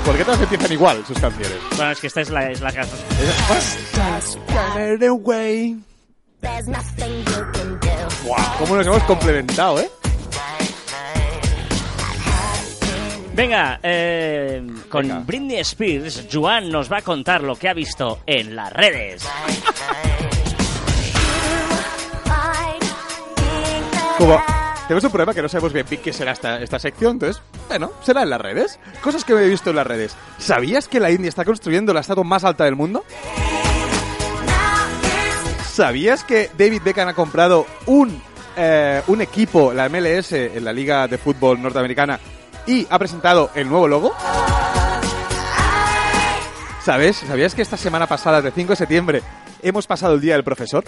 [0.05, 1.59] ¿Por qué todas empiezan igual sus canciones?
[1.77, 4.39] Bueno, es que esta es la, es la que- Just
[4.77, 5.77] get away.
[6.41, 7.89] There's nothing you can do.
[8.29, 9.91] Buah, cómo nos hemos complementado, ¿eh?
[13.39, 15.23] Venga, eh, con Venga.
[15.25, 19.25] Britney Spears, Joan nos va a contar lo que ha visto en las redes.
[24.19, 24.43] Como
[24.89, 28.25] tenemos un problema que no sabemos bien qué será esta, esta sección, entonces, bueno, será
[28.25, 28.81] en las redes.
[29.03, 30.17] Cosas que he visto en las redes.
[30.39, 33.05] ¿Sabías que la India está construyendo la estatua más alta del mundo?
[35.71, 38.21] ¿Sabías que David Beckham ha comprado un,
[38.57, 42.19] eh, un equipo, la MLS, en la Liga de Fútbol Norteamericana,
[42.69, 44.15] y ha presentado el nuevo logo?
[46.85, 47.17] ¿Sabes?
[47.17, 49.23] ¿Sabías que esta semana pasada, de 5 de septiembre,
[49.63, 50.85] hemos pasado el Día del Profesor?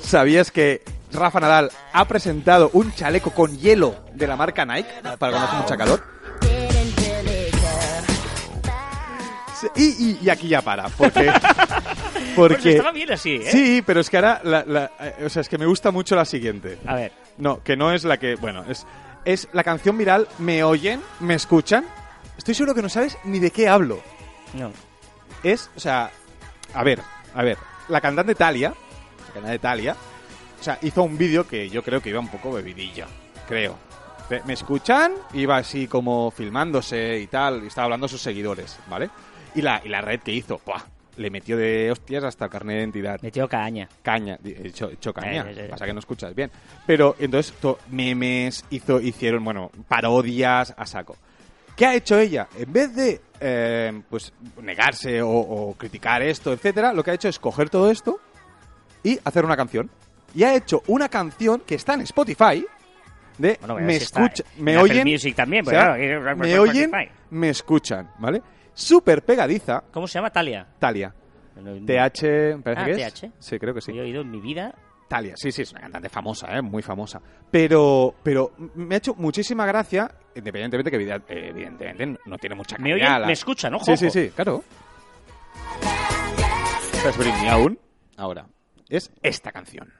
[0.00, 5.16] ¿Sabías que Rafa Nadal ha presentado un chaleco con hielo de la marca Nike para
[5.16, 6.02] cuando hace mucha calor?
[9.74, 11.32] y aquí ya para, porque...
[12.36, 13.48] Pues porque estaba bien así, ¿eh?
[13.50, 16.14] Sí, pero es que ahora, la- la- eh, o sea, es que me gusta mucho
[16.14, 16.78] la siguiente.
[16.86, 18.86] A ver, No, que no es la que, bueno, es,
[19.24, 21.00] es la canción viral ¿Me oyen?
[21.20, 21.84] ¿Me escuchan?
[22.36, 24.00] Estoy seguro que no sabes ni de qué hablo.
[24.54, 24.72] no.
[25.42, 26.10] Es, o sea,
[26.74, 27.00] a ver,
[27.34, 27.56] a ver,
[27.88, 28.74] la cantante Talia,
[29.28, 29.94] la cantante Talia,
[30.60, 33.06] o sea, hizo un vídeo que yo creo que iba un poco bebidilla,
[33.46, 33.76] creo.
[34.30, 35.12] ¿Me- ¿Me escuchan?
[35.34, 39.10] Iba así como filmándose y tal, y estaba hablando a sus seguidores, ¿vale?
[39.54, 40.82] Y la, y la red que hizo, ¡buah!
[41.18, 43.20] Le metió de hostias hasta el carnet de identidad.
[43.22, 43.88] Metió caña.
[44.02, 45.68] Caña, he hecho, he hecho caña, Eh, eh, eh.
[45.68, 46.50] pasa que no escuchas bien.
[46.86, 51.16] Pero entonces to- memes, hizo, hicieron, bueno, parodias a saco.
[51.76, 52.48] ¿Qué ha hecho ella?
[52.58, 57.28] En vez de eh, pues negarse o, o criticar esto, etcétera, lo que ha hecho
[57.28, 58.18] es coger todo esto
[59.04, 59.88] y hacer una canción.
[60.34, 62.64] Y ha hecho una canción que está en Spotify
[63.38, 66.84] de Bueno, me si escucha, me oyen, Music también, o pues sea, claro, me oyen,
[66.92, 67.12] Spotify.
[67.30, 68.42] me escuchan, ¿vale?
[68.78, 70.30] Súper pegadiza, ¿Cómo se llama?
[70.30, 70.64] Talia.
[70.78, 71.12] Talia.
[71.56, 72.22] No- TH,
[72.56, 73.12] me parece Ah, que es.
[73.14, 73.32] TH.
[73.40, 73.92] Sí, creo que sí.
[73.92, 74.72] Yo he oído en mi vida.
[75.08, 76.62] Talia, sí, sí, es una cantante famosa, ¿eh?
[76.62, 77.20] muy famosa.
[77.50, 82.90] Pero, pero me ha hecho muchísima gracia, independientemente que eh, evidentemente no tiene mucha Me
[82.90, 83.08] calidad.
[83.08, 84.62] oyen, la- me escuchan, ojo, Sí, sí, sí, claro.
[87.04, 87.78] Es Britney aún.
[88.16, 88.46] Ahora,
[88.88, 89.92] es esta canción.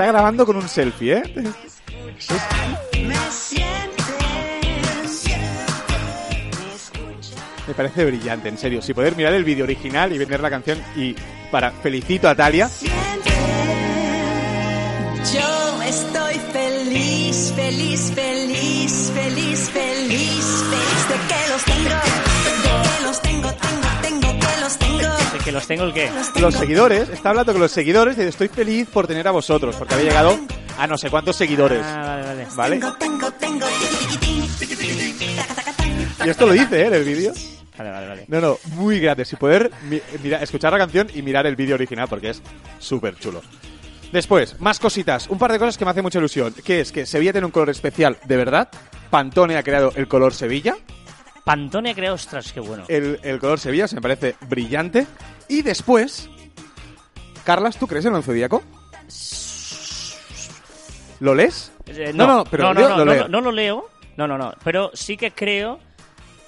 [0.00, 1.22] Está grabando con un selfie, ¿eh?
[7.68, 8.80] Me parece brillante, en serio.
[8.80, 11.14] Si poder mirar el vídeo original y vender la canción y
[11.50, 12.70] para felicito a Talia.
[15.34, 18.29] Yo estoy feliz, feliz, feliz,
[25.50, 26.32] que los tengo, de que los tengo, tengo, tengo, que los tengo.
[26.32, 26.40] ¿Los tengo el qué?
[26.40, 29.94] Los seguidores, está hablando con los seguidores y estoy feliz por tener a vosotros, porque
[29.94, 30.38] había llegado
[30.78, 31.82] a no sé cuántos seguidores.
[31.84, 32.46] Ah, vale, vale.
[32.54, 32.76] ¿Vale?
[32.78, 33.66] Tengo, tengo, tengo.
[36.24, 36.86] Y esto lo dice, ¿eh?
[36.86, 37.32] En el vídeo.
[37.78, 38.24] Vale, vale, vale.
[38.28, 39.24] No, no, muy grande.
[39.24, 42.42] Si poder mi- mira- escuchar la canción y mirar el vídeo original porque es
[42.78, 43.40] súper chulo.
[44.12, 45.28] Después, más cositas.
[45.28, 46.52] Un par de cosas que me hace mucha ilusión.
[46.64, 48.68] Que es que Sevilla tiene un color especial de verdad.
[49.08, 50.76] Pantone ha creado el color Sevilla.
[51.44, 52.84] Pantone creo, ostras, qué bueno.
[52.88, 55.06] El, el color Sevilla se me parece brillante.
[55.48, 56.28] Y después,
[57.44, 58.62] Carlas, ¿tú crees en el zodíaco?
[61.20, 61.72] ¿Lo lees?
[61.86, 63.28] Eh, no, no, pero no, no, yo no, lo no, leo.
[63.28, 63.88] no lo leo.
[64.16, 64.54] No, no, no.
[64.64, 65.78] Pero sí que creo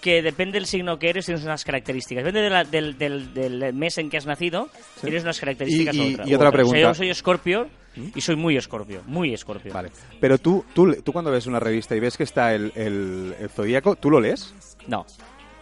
[0.02, 2.24] que depende del signo que eres, tienes unas características.
[2.24, 4.68] Depende de la- del, del- del mes en que has nacido,
[5.00, 6.76] tienes unas características Y- y- otra- y pregunta.
[6.76, 7.68] O sea, yo soy escorpio
[8.14, 9.72] y soy muy escorpio, muy escorpio.
[9.72, 9.90] Vale.
[10.20, 13.48] Pero tú, tú, tú cuando ves una revista y ves que está el, el, el
[13.48, 14.52] zodíaco, ¿tú lo lees?
[14.86, 15.06] No.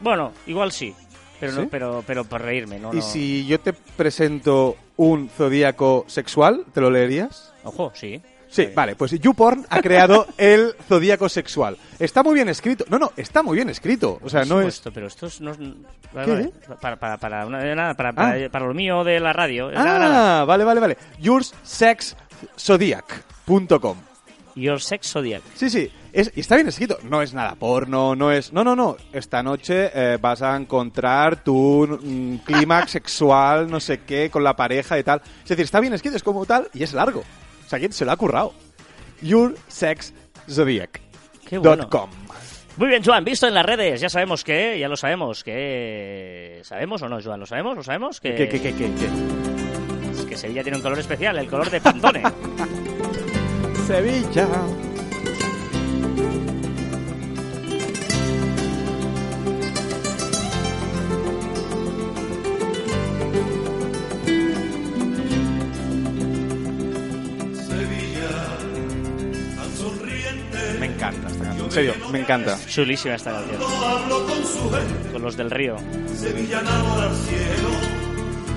[0.01, 0.95] Bueno, igual sí.
[1.39, 1.59] Pero, ¿Sí?
[1.61, 3.03] no, pero, pero por reírme, no, y no.
[3.03, 7.53] si yo te presento un zodíaco sexual, ¿te lo leerías?
[7.65, 8.21] Ojo, sí.
[8.51, 11.77] Sí, vale, pues YouPorn ha creado el zodíaco sexual.
[12.01, 12.85] Está muy bien escrito.
[12.89, 14.19] No, no, está muy bien escrito.
[14.23, 14.75] O sea, Por no es...
[14.75, 15.59] supuesto, pero esto es- no es...
[16.13, 16.53] vale, vale.
[16.81, 18.49] Para, para, para, una- nada, para, para, Ah.
[18.51, 19.71] para lo mío de la radio.
[19.71, 20.41] Nada, nada.
[20.41, 20.97] Ah, vale, vale, vale.
[21.21, 23.97] YourSexZodiac.com
[24.57, 25.43] Your Sex Zodiac.
[25.55, 26.99] Sí, sí, es, y está bien escrito.
[27.05, 28.53] No es nada porno, no es...
[28.53, 28.97] No, no, no.
[29.13, 34.57] Esta noche eh, vas a encontrar tu mm, clímax sexual, no sé qué, con la
[34.57, 35.23] pareja y tal.
[35.45, 37.23] Es decir, está bien escrito, es como tal, y es largo.
[37.71, 38.53] Sea, ¿quién se lo ha currado?
[39.23, 41.89] YourSexZodiac.com bueno.
[42.77, 46.63] Muy bien, Joan, visto en las redes, ya sabemos que, ya lo sabemos que...
[46.65, 47.39] ¿Sabemos o no, Joan?
[47.39, 47.77] ¿Lo sabemos?
[47.77, 48.19] ¿Lo sabemos?
[48.19, 49.09] Que, ¿Qué, qué, qué, qué, qué?
[50.19, 52.25] es que Sevilla tiene un color especial, el color de Pantone.
[53.87, 54.49] Sevilla.
[71.71, 72.59] En serio, me encanta.
[72.67, 73.61] Chulísima esta canción.
[75.13, 75.77] Con los del río.
[76.17, 77.71] Sevillanado al cielo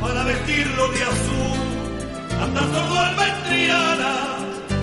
[0.02, 1.60] para vestirlo de azul.
[2.42, 4.16] Anda todo en Triana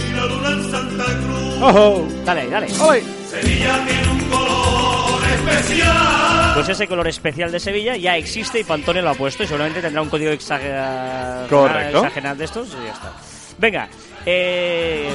[0.08, 1.54] y la luna en Santa Cruz.
[1.60, 2.08] ¡Oh!
[2.24, 2.68] Dale, dale.
[2.88, 3.02] ¡Ay!
[3.28, 6.52] Sevilla tiene un color especial.
[6.54, 9.80] Pues ese color especial de Sevilla ya existe y Pantone lo ha puesto y seguramente
[9.82, 11.98] tendrá un código exagerado, Correcto.
[11.98, 13.12] exagerado de estos y ya está.
[13.58, 13.88] Venga,
[14.26, 15.14] eh,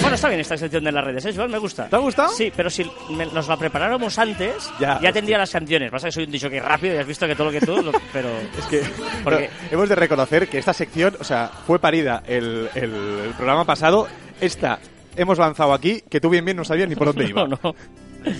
[0.00, 1.50] bueno, está bien esta sección de las redes, ¿eh, Joan?
[1.50, 1.88] Me gusta.
[1.88, 2.30] ¿Te ha gustado?
[2.30, 5.00] Sí, pero si me- nos la preparáramos antes, Ya.
[5.00, 5.90] ya, tendría las canciones.
[5.90, 7.82] Pasa que soy un dicho que rápido y has visto que todo lo que tú,
[7.82, 8.28] lo- pero...
[8.58, 8.82] Es que
[9.22, 12.92] Porque- hemos de reconocer que esta sección, o sea, fue parida el, el-
[13.24, 14.08] el programa pasado.
[14.40, 14.78] Esta
[15.16, 17.46] hemos lanzado aquí, que tú bien bien no sabías ni por dónde iba.
[17.46, 17.74] No, no.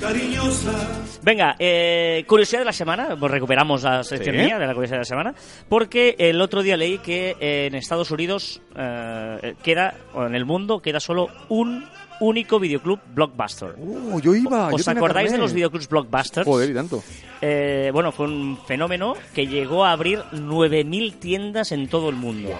[0.00, 0.72] Cariñosa.
[1.22, 4.42] Venga, eh, curiosidad de la semana, pues recuperamos la sección Sí.
[4.42, 5.34] mía de la curiosidad de la semana,
[5.68, 10.80] porque el otro día leí que en Estados Unidos eh, queda, o en el mundo,
[10.80, 11.84] queda solo un
[12.20, 13.74] único videoclub blockbuster.
[13.76, 14.68] Uh, yo iba.
[14.68, 16.46] ¿Os acordáis de los videoclubs blockbusters?
[16.46, 17.02] Joder, y tanto.
[17.40, 22.50] Eh, bueno, fue un fenómeno que llegó a abrir 9.000 tiendas en todo el mundo,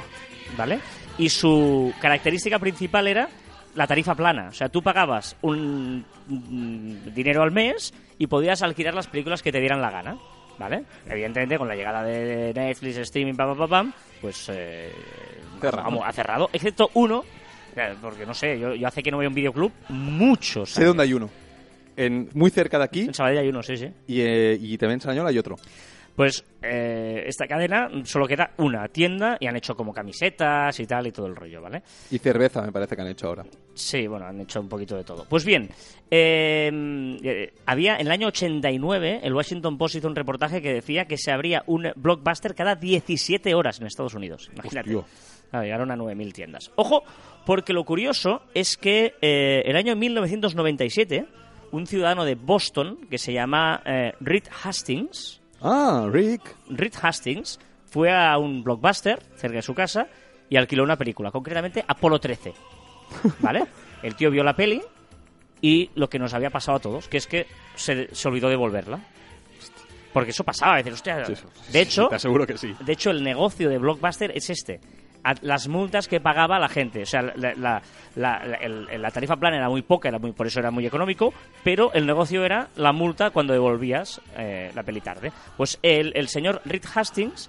[0.58, 0.80] ¿vale?
[1.18, 3.28] Y su característica principal era
[3.74, 4.48] la tarifa plana.
[4.48, 9.52] O sea, tú pagabas un mm, dinero al mes y podías alquilar las películas que
[9.52, 10.16] te dieran la gana,
[10.58, 10.84] ¿vale?
[11.08, 14.92] Evidentemente, con la llegada de Netflix, streaming, pam, pam, pam, pues eh,
[15.60, 16.04] Cerrado.
[16.04, 17.24] ha cerrado, excepto uno,
[18.00, 21.12] porque no sé, yo, yo hace que no a un videoclub muchos Sé dónde hay
[21.12, 21.28] uno.
[21.96, 23.88] En, muy cerca de aquí En Sabadell hay uno, sí, sí.
[24.08, 25.56] y, eh, y también en Sarañola hay otro.
[26.16, 31.08] Pues eh, esta cadena solo queda una tienda y han hecho como camisetas y tal
[31.08, 31.82] y todo el rollo, ¿vale?
[32.10, 33.44] Y cerveza me parece que han hecho ahora.
[33.74, 35.26] Sí, bueno, han hecho un poquito de todo.
[35.28, 35.68] Pues bien,
[36.10, 36.70] eh,
[37.22, 41.18] eh, había en el año 89, el Washington Post hizo un reportaje que decía que
[41.18, 44.50] se abría un blockbuster cada 17 horas en Estados Unidos.
[44.52, 44.94] Imagínate.
[44.94, 45.34] Hostia.
[45.50, 46.72] Claro, llegaron a 9.000 tiendas.
[46.74, 47.04] Ojo,
[47.46, 51.26] porque lo curioso es que eh, el año 1997,
[51.70, 56.42] un ciudadano de Boston que se llama eh, Reed Hastings, Ah, Rick.
[56.68, 60.06] Reed Hastings fue a un blockbuster cerca de su casa
[60.50, 62.52] y alquiló una película, concretamente Apolo 13.
[63.40, 63.64] ¿Vale?
[64.02, 64.82] El tío vio la peli
[65.62, 68.52] y lo que nos había pasado a todos, que es que se, se olvidó de
[68.52, 69.00] devolverla.
[70.12, 71.24] Porque eso pasaba, a veces, hostia.
[71.24, 72.72] Sí, sí, De hecho, Te aseguro que sí.
[72.78, 74.80] de hecho, el negocio de Blockbuster es este.
[75.24, 77.02] A- Las multas que pagaba la gente.
[77.02, 77.82] O sea, la, la-
[78.14, 80.86] la- la- el- la tarifa plana era muy poca, era muy, por eso era muy
[80.86, 81.32] económico,
[81.64, 85.32] pero el negocio era la multa cuando devolvías eh, la peli tarde.
[85.56, 87.48] Pues el, el señor Reed Hastings,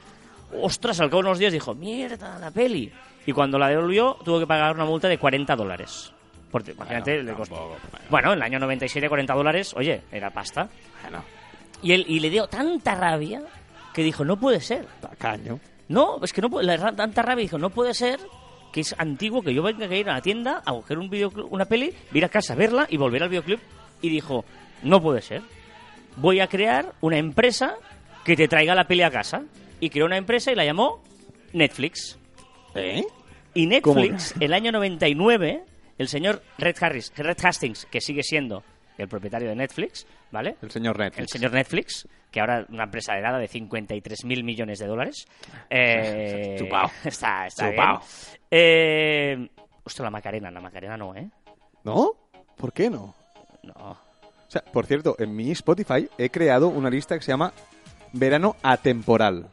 [0.62, 2.92] ostras, al cabo de unos días dijo, mierda, la peli.
[3.26, 6.12] Y cuando la devolvió, tuvo que pagar una multa de 40 dólares.
[6.52, 7.76] Porque, imagínate, le costó.
[8.10, 10.70] Bueno, en el año 97, 40 dólares, oye, era pasta.
[11.82, 13.42] Y, él, y le dio tanta rabia
[13.94, 14.86] que dijo, no puede ser.
[15.02, 15.60] Tacaño.
[15.88, 18.20] No, es que no puede, le da tanta rabia, dijo, no puede ser
[18.76, 21.48] que es antiguo que yo venga a ir a la tienda a coger un videoclub,
[21.52, 23.60] una peli, ir a casa a verla y volver al videoclub.
[24.02, 24.44] Y dijo,
[24.84, 25.42] no puede ser.
[26.18, 27.76] Voy a crear una empresa
[28.26, 29.44] que te traiga la peli a casa.
[29.80, 31.02] Y creó una empresa y la llamó
[31.54, 32.18] Netflix.
[32.76, 33.06] ¿Eh?
[33.54, 34.02] Y ¿Cómo?
[34.02, 35.64] Netflix, el año 99,
[35.98, 38.64] el señor Red, Harris, Red Hastings, que sigue siendo
[38.98, 40.56] el propietario de Netflix, ¿vale?
[40.62, 41.20] El señor Netflix.
[41.22, 45.28] El señor Netflix, que ahora es una empresa heredada de 53.000 millones de dólares.
[45.70, 46.90] Eh, Chupao.
[47.04, 48.00] Está, está Chupao.
[48.00, 48.40] bien.
[48.52, 49.50] Eh,
[49.84, 51.30] ostras, la Macarena, la Macarena no, ¿eh?
[51.84, 52.12] ¿No?
[52.56, 53.16] ¿Por qué no?
[53.64, 53.74] No.
[53.74, 57.52] O sea, por cierto, en mi Spotify he creado una lista que se llama
[58.14, 59.48] Verano Atemporal.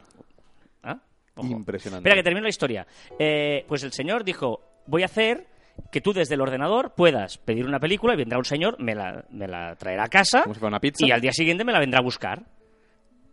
[0.83, 0.99] ¿Ah?
[1.35, 1.49] Ojo.
[1.49, 2.09] Impresionante.
[2.09, 2.87] Espera, que termino la historia.
[3.19, 5.47] Eh, pues el señor dijo, voy a hacer
[5.91, 9.25] que tú desde el ordenador puedas pedir una película y vendrá un señor, me la,
[9.31, 11.07] me la traerá a casa Como si fuera una pizza.
[11.07, 12.45] y al día siguiente me la vendrá a buscar.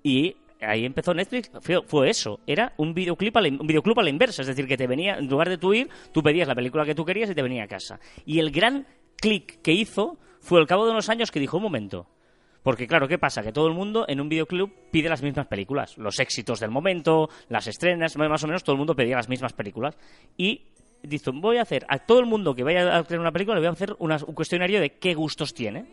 [0.03, 4.03] Y ahí empezó Netflix, fue, fue eso, era un videoclip, a la, un videoclub a
[4.03, 6.55] la inversa, es decir, que te venía, en lugar de tú ir, tú pedías la
[6.55, 7.99] película que tú querías y te venía a casa.
[8.25, 8.85] Y el gran
[9.17, 12.07] clic que hizo fue al cabo de unos años que dijo, un momento,
[12.63, 13.41] porque claro, ¿qué pasa?
[13.41, 17.29] Que todo el mundo en un videoclub pide las mismas películas, los éxitos del momento,
[17.47, 19.97] las estrenas, más o menos todo el mundo pedía las mismas películas.
[20.37, 20.67] Y
[21.03, 23.61] dijo, voy a hacer a todo el mundo que vaya a tener una película, le
[23.61, 25.85] voy a hacer un cuestionario de qué gustos tiene.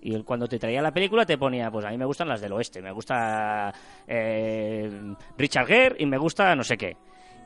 [0.00, 2.40] Y él, cuando te traía la película te ponía, pues a mí me gustan las
[2.40, 3.72] del oeste, me gusta
[4.06, 4.88] eh,
[5.36, 6.96] Richard Gere y me gusta no sé qué.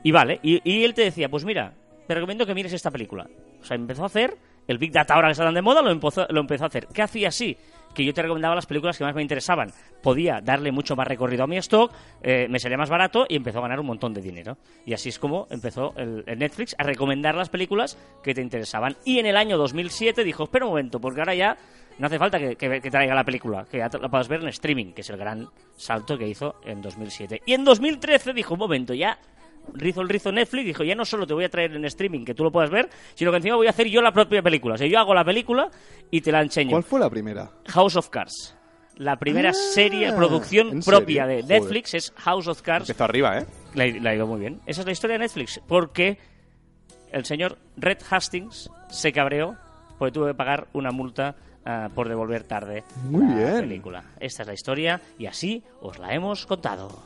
[0.03, 1.73] Y vale, y, y él te decía, pues mira,
[2.07, 3.27] te recomiendo que mires esta película.
[3.59, 4.37] O sea, empezó a hacer,
[4.67, 6.87] el Big Data ahora que está tan de moda, lo empezó, lo empezó a hacer.
[6.87, 7.57] ¿Qué hacía así?
[7.93, 9.71] Que yo te recomendaba las películas que más me interesaban.
[10.01, 11.91] Podía darle mucho más recorrido a mi stock,
[12.21, 14.57] eh, me salía más barato y empezó a ganar un montón de dinero.
[14.85, 18.97] Y así es como empezó el, Netflix a recomendar las películas que te interesaban.
[19.05, 21.57] Y en el año 2007 dijo, espera un momento, porque ahora ya
[21.99, 24.93] no hace falta que, que- traiga la película, que ya la puedas ver en streaming,
[24.93, 27.43] que es el gran salto que hizo en 2007.
[27.45, 29.19] Y en 2013 dijo, un momento, ya
[29.73, 32.33] rizo el rizo Netflix, dijo, ya no solo te voy a traer en streaming que
[32.33, 34.75] tú lo puedas ver, sino que encima voy a hacer yo la propia película.
[34.75, 35.69] O sea, yo hago la película
[36.11, 36.71] y te la enseño.
[36.71, 37.49] ¿Cuál fue la primera?
[37.67, 38.55] House of Cards.
[38.97, 41.37] La primera Ah, serie, producción ¿en propia serio?
[41.37, 41.61] de Joder.
[41.61, 42.89] Netflix es House of Cards.
[42.89, 43.45] Empezó arriba, ¿eh?
[43.73, 44.59] La, la ha ido muy bien.
[44.67, 45.59] Esa es la historia de Netflix.
[45.67, 46.19] Porque
[47.11, 49.55] el señor Red Hastings se cabreó
[49.97, 51.35] porque tuvo que pagar una multa
[51.65, 53.59] ah, por devolver tarde Muy la bien.
[53.61, 54.03] película.
[54.19, 57.01] Esta es la historia y así os la hemos contado.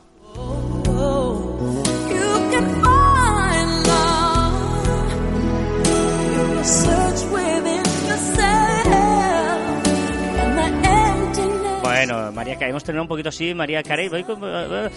[12.06, 13.54] Bueno, María Carey, hemos terminado un poquito así.
[13.54, 14.40] María Carey, voy con.
[14.40, 14.90] María-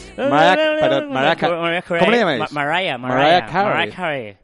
[0.79, 1.47] pero María Ca-
[1.81, 1.99] Carey.
[1.99, 2.39] ¿cómo le llamáis?
[2.39, 3.65] Ma- Mariah, Mariah Mariah, Carey.
[3.73, 4.37] Mariah Carey.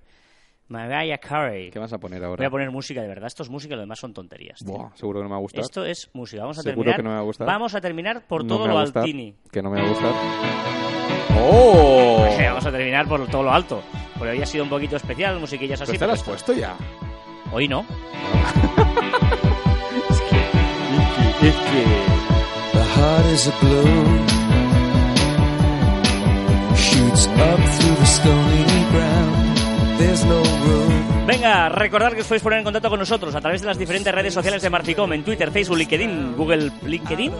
[0.69, 1.71] Mariah.
[1.71, 2.37] ¿Qué vas a poner ahora?
[2.37, 3.27] Voy a poner música de verdad.
[3.27, 4.59] Esto es música, lo demás son tonterías.
[4.65, 5.61] Buah, seguro que no me va a gustar.
[5.63, 6.41] Esto es música.
[6.41, 6.97] Vamos a Seguro terminar.
[6.97, 7.47] que no me va a gustar.
[7.47, 9.35] Vamos a terminar por No todo lo gustar, altini.
[9.51, 10.11] Que no me va a gustar.
[11.39, 12.25] ¡Oh!
[12.37, 13.81] Eh, Vamos a terminar por todo lo alto.
[14.17, 15.91] Porque hoy ha sido un poquito especial, musiquillas así.
[15.93, 16.75] ¿Pero te la has puesto ya?
[17.53, 17.85] Hoy no.
[20.09, 20.45] Es que...
[21.39, 22.16] The
[22.97, 23.93] heart is a blue.
[26.75, 29.57] Shoots up through the stony ground.
[29.99, 31.25] There's no room.
[31.27, 34.13] Venga, recordad que os podéis poner en contacto con nosotros a través de las diferentes
[34.13, 36.71] redes sociales de Marficom, en Twitter, Facebook, LinkedIn, Google...
[36.85, 37.33] ¿LinkedIn?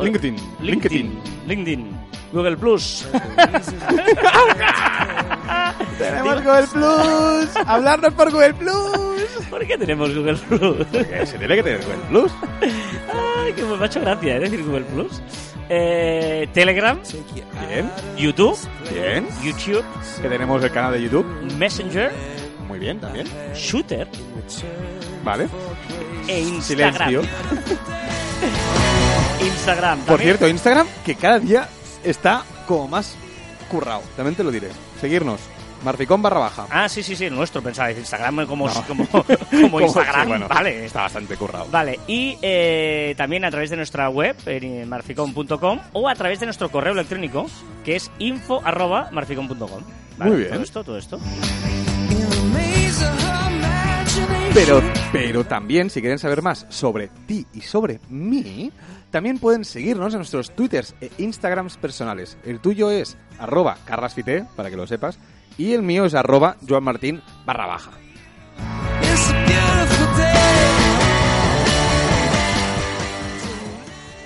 [0.00, 0.36] LinkedIn.
[0.62, 1.18] LinkedIn.
[1.46, 1.90] LinkedIn.
[2.32, 3.06] Google Plus.
[5.98, 7.56] Tenemos Google Plus.
[7.66, 9.46] Hablarnos por Google Plus.
[9.50, 10.86] ¿Por qué tenemos Google Plus?
[11.06, 12.32] Que se tiene que tener Google Plus.
[12.62, 14.40] Ay, que me ha hecho gracia ¿eh?
[14.40, 15.22] decir Google Plus.
[15.70, 16.98] Eh, Telegram,
[17.68, 18.56] Bien, YouTube,
[18.90, 19.28] bien.
[19.42, 19.84] YouTube,
[20.22, 21.26] Que tenemos el canal de YouTube.
[21.58, 22.10] Messenger,
[22.66, 23.26] Muy bien, también.
[23.54, 24.08] Shooter
[25.24, 25.46] Vale.
[26.26, 26.94] e Instagram.
[26.94, 27.22] Silencio.
[29.46, 29.98] Instagram.
[30.00, 31.68] Por cierto, Instagram, que cada día
[32.02, 33.14] está como más
[33.68, 34.02] currado.
[34.16, 34.68] También te lo diré.
[35.00, 35.40] Seguirnos.
[35.84, 36.66] Marficón barra baja.
[36.70, 37.92] Ah, sí, sí, sí, el nuestro, pensaba.
[37.92, 38.82] Instagram como, No.
[38.88, 40.22] como, como Instagram.
[40.22, 41.66] sí, bueno, vale, Está bastante currado.
[41.70, 46.46] Vale, y eh, también a través de nuestra web, en marficom.com, o a través de
[46.46, 47.46] nuestro correo electrónico,
[47.84, 49.82] que es info.marficom.com.
[50.16, 50.50] Vale, Muy bien.
[50.52, 51.20] Todo esto, todo esto.
[54.54, 58.72] Pero, pero también, si quieren saber más sobre ti y sobre mí,
[59.10, 62.36] también pueden seguirnos en nuestros twitters e instagrams personales.
[62.44, 65.18] El tuyo es arroba carrasfite, para que lo sepas,
[65.56, 67.90] y el mío es arroba joanmartin barra baja.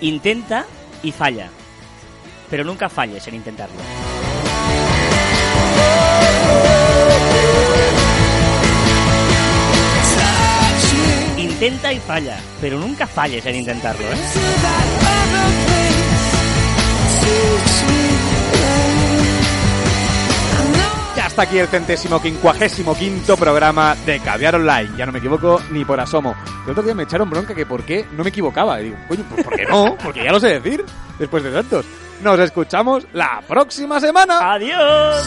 [0.01, 0.67] Intenta
[1.03, 1.49] y falla.
[2.51, 3.81] Pero nunca falles en intentarlo.
[11.63, 14.17] Intenta y falla, pero nunca falles en intentarlo, ¿eh?
[17.15, 18.13] Sweet.
[21.23, 24.91] hasta aquí el centésimo quincuagésimo quinto programa de Caviar Online.
[24.97, 26.35] Ya no me equivoco ni por asomo.
[26.65, 28.81] El otro día me echaron bronca que por qué no me equivocaba.
[28.81, 29.97] Y digo, coño, pues ¿por qué no?
[30.03, 30.85] Porque ya lo sé decir,
[31.17, 31.87] después de tantos.
[32.23, 34.53] Nos escuchamos la próxima semana.
[34.53, 35.27] ¡Adiós!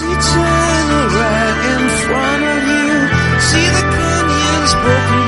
[3.40, 5.25] See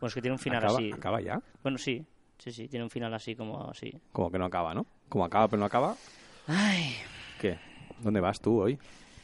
[0.00, 0.90] Bueno, es que tiene un final Acaba, así.
[0.92, 1.40] acaba ya.
[1.62, 2.04] Bueno, sí.
[2.38, 3.92] Sí, sí, tiene un final así como así.
[4.12, 4.86] Como que no acaba, ¿no?
[5.08, 5.94] Como acaba pero no acaba.
[6.46, 6.94] Ay.
[7.38, 7.58] ¿Qué?
[8.00, 8.78] ¿Dónde vas tú hoy?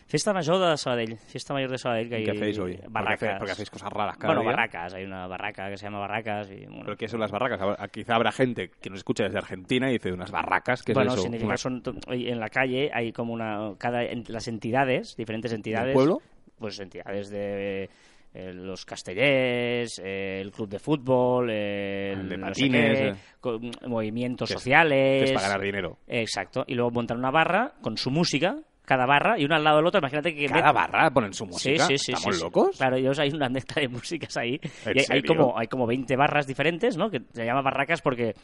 [0.07, 1.17] Fiesta Major de Sabadell.
[1.17, 2.09] Fiesta Mayor de Sabadell.
[2.11, 2.75] Que ¿Qué hay hacéis hoy?
[2.77, 3.23] Porque Barracas.
[3.31, 4.51] hace- Porque hacéis cosas raras cada bueno, día.
[4.51, 4.95] barracas.
[4.95, 6.49] Hay una barraca que se llama Barracas.
[6.51, 7.61] Y, bueno, ¿Pero qué son las barracas?
[7.61, 11.09] Ahora, Quizá habrá gente que nos escucha desde Argentina y dice unas barracas, que bueno,
[11.11, 11.23] es eso?
[11.23, 15.95] significa Una- son en la calle hay como una cada las entidades, diferentes entidades.
[15.95, 16.21] pueblo?
[16.59, 17.91] Pues entidades de
[18.39, 22.99] eh, los castellers, eh, el club de fútbol, eh, El de no sé patines,
[23.43, 23.89] qué, eh.
[23.89, 25.19] movimientos Que es- sociales.
[25.21, 25.99] que es para ganar dinero.
[26.07, 26.65] Exacto.
[26.67, 29.87] Y luego montan una barra con su música, cada barra, y una al lado del
[29.87, 29.99] otro.
[29.99, 31.87] Imagínate que Cada barra ponen su Sí, música.
[31.87, 32.45] sí, sí, ¿Estamos sí, sí.
[32.47, 32.77] locos?
[32.79, 34.59] Claro, ellos hay una mezcla de músicas ahí.
[34.87, 37.11] ¿En Y hay, como, hay como 20 barras diferentes, ¿no?
[37.11, 38.35] Que se llama barracas porque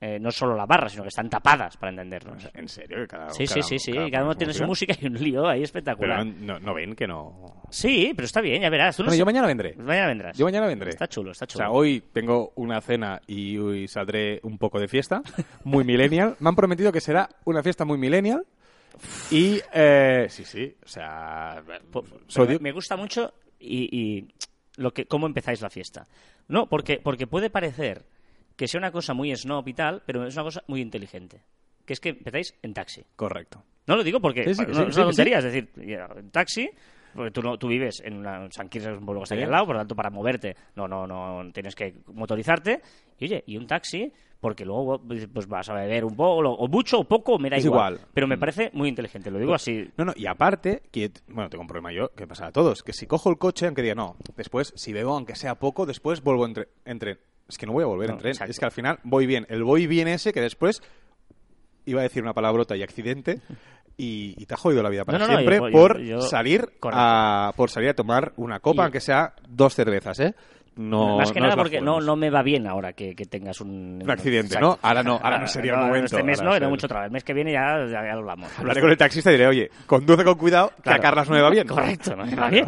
[0.00, 2.48] eh, no solo la barra, sino que están tapadas, para entendernos.
[2.54, 2.98] ¿En serio?
[3.02, 3.92] Que Cada, Sí, sí, cada- sí, sí.
[3.92, 6.24] cada y cada uno tiene su música y un lío ahí espectacular.
[6.24, 7.62] Pero no, no ven que no...
[7.70, 8.96] Sí, pero está bien, ya verás.
[8.96, 9.74] Tú no yo mañana vendré.
[9.76, 10.36] Mañana vendrás.
[10.36, 10.90] Yo mañana vendré.
[10.90, 11.64] Está chulo, está O chulo.
[11.64, 15.22] sea, hoy tengo una cena y hoy saldré un poco de fiesta,
[15.62, 16.34] muy millennial.
[16.40, 18.44] Me han prometido que será una fiesta muy millennial.
[19.30, 21.62] Y, eh, sí, sí, o sea...
[22.60, 24.28] Me, gusta mucho y, y
[24.76, 26.06] lo que cómo empezáis la fiesta.
[26.48, 28.04] No, porque, porque puede parecer
[28.56, 31.42] que sea una cosa muy snob y tal, pero es una cosa muy inteligente.
[31.84, 33.04] Que es que empezáis en taxi.
[33.16, 33.64] Correcto.
[33.86, 36.30] No lo digo porque Sí, sí, que no, sí, es una tontería, es decir, en
[36.30, 36.70] taxi,
[37.14, 39.42] porque tú, no, tú vives en una, San Quirze es un pueblo que está Sí.
[39.42, 42.80] al lado, por lo tanto, para moverte no, no, no tienes que motorizarte.
[43.18, 45.00] Y oye, y un taxi, porque luego
[45.32, 47.94] pues vas a beber un poco, o mucho o poco, me da Es igual.
[47.94, 48.08] igual.
[48.12, 48.40] Pero me Mm.
[48.40, 49.88] parece muy inteligente, lo digo así.
[49.96, 52.92] No, no, y aparte, que, bueno, tengo un problema yo, que pasa a todos, que
[52.92, 56.46] si cojo el coche, aunque diga no, después, si bebo, aunque sea poco, después vuelvo
[56.46, 57.18] en, en tren.
[57.48, 58.30] Es que no voy a volver No, en tren.
[58.32, 58.50] exacto.
[58.50, 59.46] Es que al final voy bien.
[59.48, 60.82] El voy bien ese que después
[61.84, 63.40] iba a decir una palabrota y accidente
[63.96, 66.20] y, y te ha jodido la vida para No, no, no, siempre yo- por yo-
[66.22, 70.34] salir a por salir a tomar una copa, aunque sea dos cervezas, ¿eh?
[70.74, 73.60] No, Más que no nada porque no, no me va bien ahora que, que tengas
[73.60, 74.00] un...
[74.02, 74.58] Un accidente.
[74.58, 74.78] ¿no?
[74.80, 77.04] Ahora no, ahora no sería el momento, Este mes no, era mucho trabajo.
[77.08, 78.58] El mes que viene ya, ya, ya lo hablamos.
[78.58, 81.02] Hablaré con el taxista y diré, oye, conduce con cuidado, que a Claro.
[81.02, 81.66] Carlas no le va bien.
[81.68, 82.66] Correcto, no me va bien.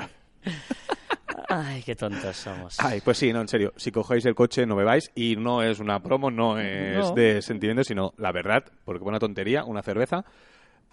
[1.48, 2.78] Ay, qué tontos somos.
[2.80, 3.72] Ay, pues sí, no, en serio.
[3.76, 5.10] Si cogéis el coche, no bebáis.
[5.14, 7.14] Y no es una promo, no es No.
[7.14, 10.24] de sentimiento, sino la verdad, porque buena tontería, una cerveza,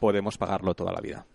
[0.02, 1.28] podemos pagarlo toda la vida.